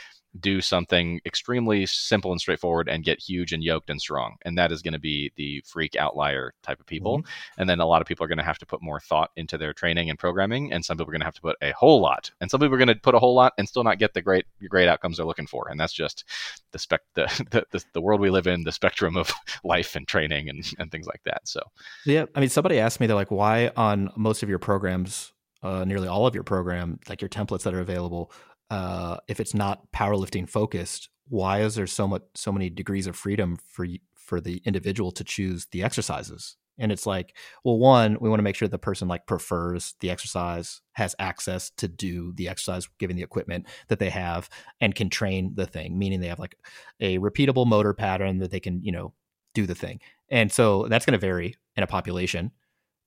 [0.41, 4.37] do something extremely simple and straightforward and get huge and yoked and strong.
[4.43, 7.18] And that is going to be the freak outlier type of people.
[7.18, 7.61] Mm-hmm.
[7.61, 9.57] And then a lot of people are going to have to put more thought into
[9.57, 10.72] their training and programming.
[10.72, 12.30] And some people are going to have to put a whole lot.
[12.41, 14.22] And some people are going to put a whole lot and still not get the
[14.22, 15.68] great great outcomes they're looking for.
[15.68, 16.24] And that's just
[16.72, 19.32] the spec the, the, the, the world we live in, the spectrum of
[19.64, 21.47] life and training and, and things like that.
[21.47, 21.61] So
[22.05, 25.32] yeah, I mean somebody asked me they're like, why on most of your programs,
[25.62, 28.30] uh, nearly all of your program, like your templates that are available,
[28.70, 33.16] uh, if it's not powerlifting focused, why is there so much so many degrees of
[33.16, 36.56] freedom for for the individual to choose the exercises?
[36.76, 40.10] And it's like, well, one, we want to make sure the person like prefers the
[40.10, 44.48] exercise, has access to do the exercise given the equipment that they have,
[44.80, 46.56] and can train the thing, meaning they have like
[47.00, 49.14] a repeatable motor pattern that they can, you know,
[49.54, 50.00] do the thing.
[50.30, 52.50] And so that's going to vary in a population.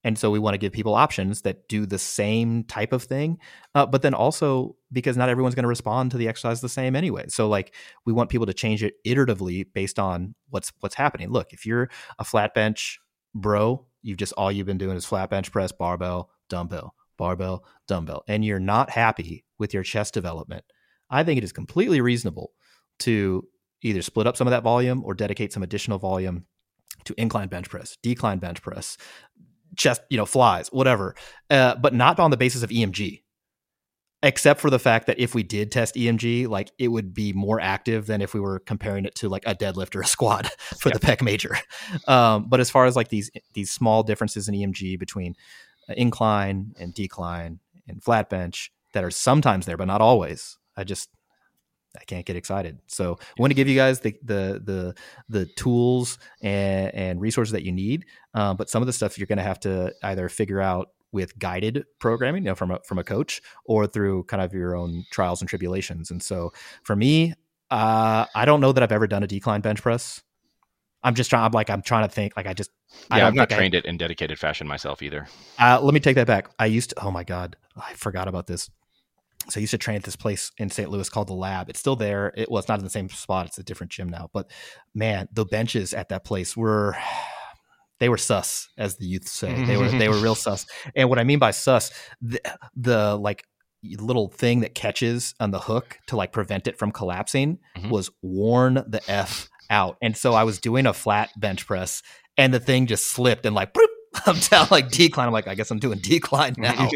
[0.07, 3.37] And so we want to give people options that do the same type of thing,
[3.75, 6.95] uh, but then also because not everyone's going to respond to the exercise the same
[6.95, 7.25] anyway.
[7.27, 11.29] So like we want people to change it iteratively based on what's what's happening.
[11.29, 12.99] Look, if you're a flat bench
[13.35, 16.95] bro, you've just all you've been doing is flat bench press, barbell, dumbbell.
[17.17, 20.63] barbell, dumbbell, and you're not happy with your chest development,
[21.09, 22.51] I think it is completely reasonable
[22.99, 23.45] to
[23.81, 26.45] either split up some of that volume or dedicate some additional volume
[27.05, 28.97] to incline bench press, decline bench press,
[29.75, 31.15] chest, you know, flies, whatever,
[31.49, 33.21] uh, but not on the basis of EMG.
[34.23, 37.59] Except for the fact that if we did test EMG, like it would be more
[37.61, 40.47] active than if we were comparing it to like a deadlift or a squat
[40.79, 40.99] for yep.
[40.99, 41.55] the pec major.
[42.07, 45.35] Um, but as far as like these these small differences in EMG between
[45.87, 50.83] uh, incline and decline and flat bench that are sometimes there, but not always, I
[50.83, 51.09] just
[51.99, 52.79] I can't get excited.
[52.87, 54.95] So I want to give you guys the the the
[55.29, 58.05] the tools and, and resources that you need.
[58.33, 61.37] Um, but some of the stuff you're going to have to either figure out with
[61.39, 65.05] guided programming, you know, from a from a coach, or through kind of your own
[65.11, 66.11] trials and tribulations.
[66.11, 66.51] And so
[66.83, 67.33] for me,
[67.71, 70.23] uh, I don't know that I've ever done a decline bench press.
[71.03, 71.45] I'm just trying.
[71.45, 72.35] I'm like I'm trying to think.
[72.35, 72.71] Like I just.
[73.09, 75.27] Yeah, I I've not trained I, it in dedicated fashion myself either.
[75.59, 76.49] Uh, let me take that back.
[76.59, 77.03] I used to.
[77.03, 78.69] Oh my god, I forgot about this
[79.49, 80.89] so I used to train at this place in St.
[80.89, 81.69] Louis called the Lab.
[81.69, 82.33] It's still there.
[82.35, 83.47] It well, it's not in the same spot.
[83.47, 84.29] It's a different gym now.
[84.33, 84.51] But
[84.93, 86.95] man, the benches at that place were
[87.99, 89.65] they were sus, as the youth say.
[89.65, 90.65] They were they were real sus.
[90.95, 91.91] And what I mean by sus,
[92.21, 92.39] the,
[92.75, 93.43] the like
[93.83, 97.89] little thing that catches on the hook to like prevent it from collapsing mm-hmm.
[97.89, 99.97] was worn the f out.
[100.01, 102.01] And so I was doing a flat bench press,
[102.37, 103.73] and the thing just slipped and like.
[103.73, 103.87] Boop,
[104.25, 105.27] I'm down like decline.
[105.27, 106.89] I'm like, I guess I'm doing decline now.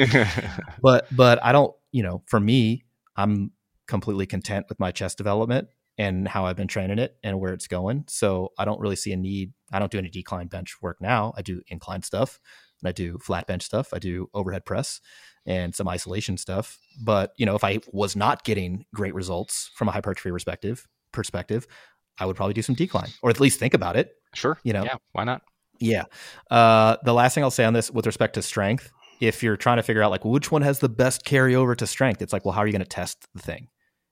[0.81, 2.83] but but I don't you know, for me,
[3.15, 3.51] I'm
[3.87, 5.67] completely content with my chest development
[5.97, 8.05] and how I've been training it and where it's going.
[8.07, 9.53] So I don't really see a need.
[9.71, 11.33] I don't do any decline bench work now.
[11.35, 12.39] I do incline stuff
[12.81, 13.93] and I do flat bench stuff.
[13.93, 15.01] I do overhead press
[15.45, 16.79] and some isolation stuff.
[17.03, 21.67] But, you know, if I was not getting great results from a hypertrophy perspective, perspective,
[22.17, 24.13] I would probably do some decline or at least think about it.
[24.33, 24.57] Sure.
[24.63, 25.41] You know, yeah, why not?
[25.81, 26.03] Yeah.
[26.49, 29.77] Uh, the last thing I'll say on this with respect to strength if you're trying
[29.77, 32.53] to figure out like which one has the best carryover to strength, it's like, well,
[32.53, 33.67] how are you going to test the thing?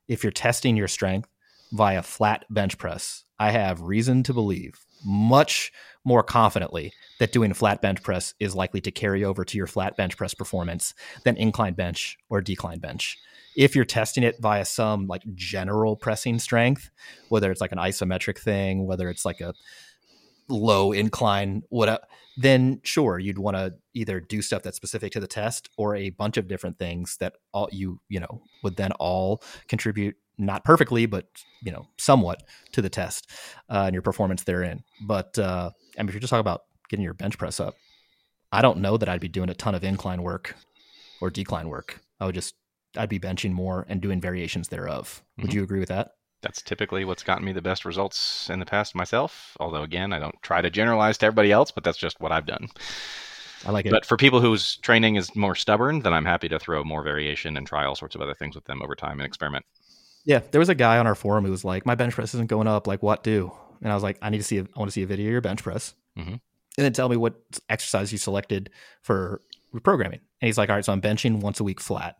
[0.08, 1.28] If you're testing your strength
[1.72, 5.72] via flat bench press, I have reason to believe much
[6.06, 9.98] more confidently that doing flat bench press is likely to carry over to your flat
[9.98, 10.94] bench press performance
[11.26, 13.18] than incline bench or decline bench.
[13.56, 16.92] If you're testing it via some like general pressing strength,
[17.30, 19.54] whether it's like an isometric thing, whether it's like a
[20.50, 22.02] low incline, whatever,
[22.38, 26.10] then sure, you'd want to either do stuff that's specific to the test or a
[26.12, 31.06] bunch of different things that all you, you know, would then all contribute not perfectly,
[31.06, 31.26] but
[31.62, 33.30] you know, somewhat to the test
[33.70, 34.84] uh, and your performance therein.
[35.02, 37.76] But uh, I mean, if you're just talking about getting your bench press up,
[38.52, 40.56] I don't know that I'd be doing a ton of incline work
[41.22, 42.02] or decline work.
[42.20, 42.56] I would just
[42.98, 45.22] I'd be benching more and doing variations thereof.
[45.38, 45.58] Would mm-hmm.
[45.58, 46.12] you agree with that?
[46.42, 49.56] That's typically what's gotten me the best results in the past myself.
[49.60, 52.46] Although again, I don't try to generalize to everybody else, but that's just what I've
[52.46, 52.68] done.
[53.66, 53.92] I like it.
[53.92, 57.58] But for people whose training is more stubborn, then I'm happy to throw more variation
[57.58, 59.66] and try all sorts of other things with them over time and experiment.
[60.26, 62.50] Yeah, there was a guy on our forum who was like, "My bench press isn't
[62.50, 62.88] going up.
[62.88, 64.58] Like, what do?" And I was like, "I need to see.
[64.58, 66.32] A, I want to see a video of your bench press, mm-hmm.
[66.32, 66.42] and
[66.78, 67.36] then tell me what
[67.70, 68.70] exercise you selected
[69.02, 69.42] for
[69.74, 72.18] reprogramming." And he's like, "All right, so I'm benching once a week flat.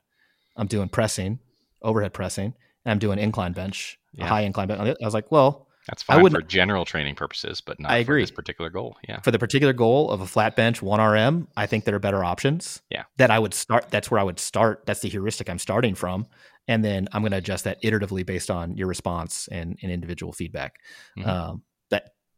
[0.56, 1.40] I'm doing pressing,
[1.82, 2.54] overhead pressing,
[2.90, 4.26] and I'm doing incline bench, yeah.
[4.26, 4.98] high incline bench.
[5.00, 7.98] I was like, well, that's fine I would, for general training purposes, but not I
[7.98, 8.22] agree.
[8.22, 8.98] for this particular goal.
[9.08, 9.22] Yeah.
[9.22, 12.24] For the particular goal of a flat bench, one RM, I think there are better
[12.24, 12.82] options.
[12.90, 13.04] Yeah.
[13.18, 13.92] That I would start.
[13.92, 14.88] That's where I would start.
[14.88, 16.26] That's the heuristic I'm starting from.
[16.68, 20.34] And then I'm going to adjust that iteratively based on your response and, and individual
[20.34, 20.80] feedback.
[21.18, 21.30] Mm-hmm.
[21.30, 21.64] Um,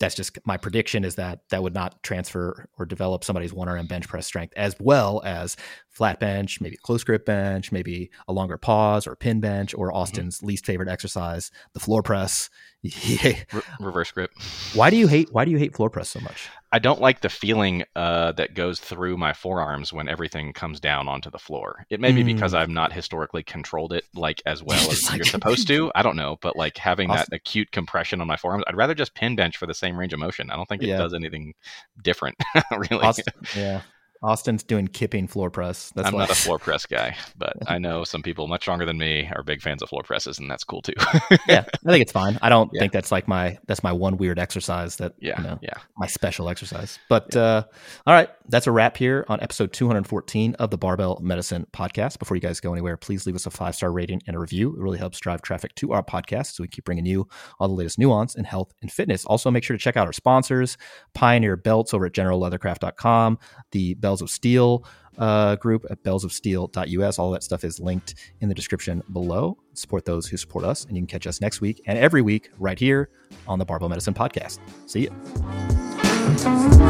[0.02, 4.08] that's just my prediction is that that would not transfer or develop somebody's 1RM bench
[4.08, 5.56] press strength as well as
[5.89, 9.97] flat bench, maybe close grip bench, maybe a longer pause or pin bench, or mm-hmm.
[9.97, 10.47] Austin's mm-hmm.
[10.47, 12.49] least favorite exercise, the floor press.
[13.53, 14.32] Re- reverse grip.
[14.73, 16.49] Why do you hate why do you hate floor press so much?
[16.71, 21.07] I don't like the feeling uh, that goes through my forearms when everything comes down
[21.07, 21.86] onto the floor.
[21.89, 22.27] It may be mm.
[22.27, 25.91] because I've not historically controlled it like as well as like, you're supposed to.
[25.93, 29.13] I don't know, but like having that acute compression on my forearms, I'd rather just
[29.13, 30.49] pin bench for the same range of motion.
[30.49, 30.97] I don't think it yeah.
[30.97, 31.53] does anything
[32.01, 32.38] different,
[32.71, 33.03] really.
[33.03, 33.81] Austin, yeah,
[34.23, 35.91] Austin's doing kipping floor press.
[35.95, 36.22] That's I'm why.
[36.22, 39.41] not a floor press guy, but I know some people much stronger than me are
[39.41, 40.93] big fans of floor presses, and that's cool too.
[41.48, 42.38] yeah, I think it's fine.
[42.41, 42.80] I don't yeah.
[42.81, 46.06] think that's like my that's my one weird exercise that yeah, you know, yeah, my
[46.06, 46.99] special exercise.
[47.10, 47.41] But yeah.
[47.41, 47.64] uh,
[48.06, 52.19] all right, that's a wrap here on episode 214 of the Barbell Medicine Podcast.
[52.19, 54.76] Before you guys go anywhere, please leave us a five star rating and a review.
[54.76, 57.27] It really helps drive traffic to our podcast, so we keep bringing you
[57.60, 59.26] all the latest nuance in health and fitness.
[59.26, 60.77] Also, make sure to check out our sponsors,
[61.15, 63.39] Pioneer Belts over at GeneralLeathercraft.com,
[63.72, 64.83] the Bells of Steel
[65.17, 67.17] uh, group at bellsofsteel.us.
[67.17, 69.57] All that stuff is linked in the description below.
[69.73, 72.49] Support those who support us, and you can catch us next week and every week
[72.59, 73.09] right here
[73.47, 74.59] on the Barbell Medicine Podcast.
[74.85, 76.81] See you.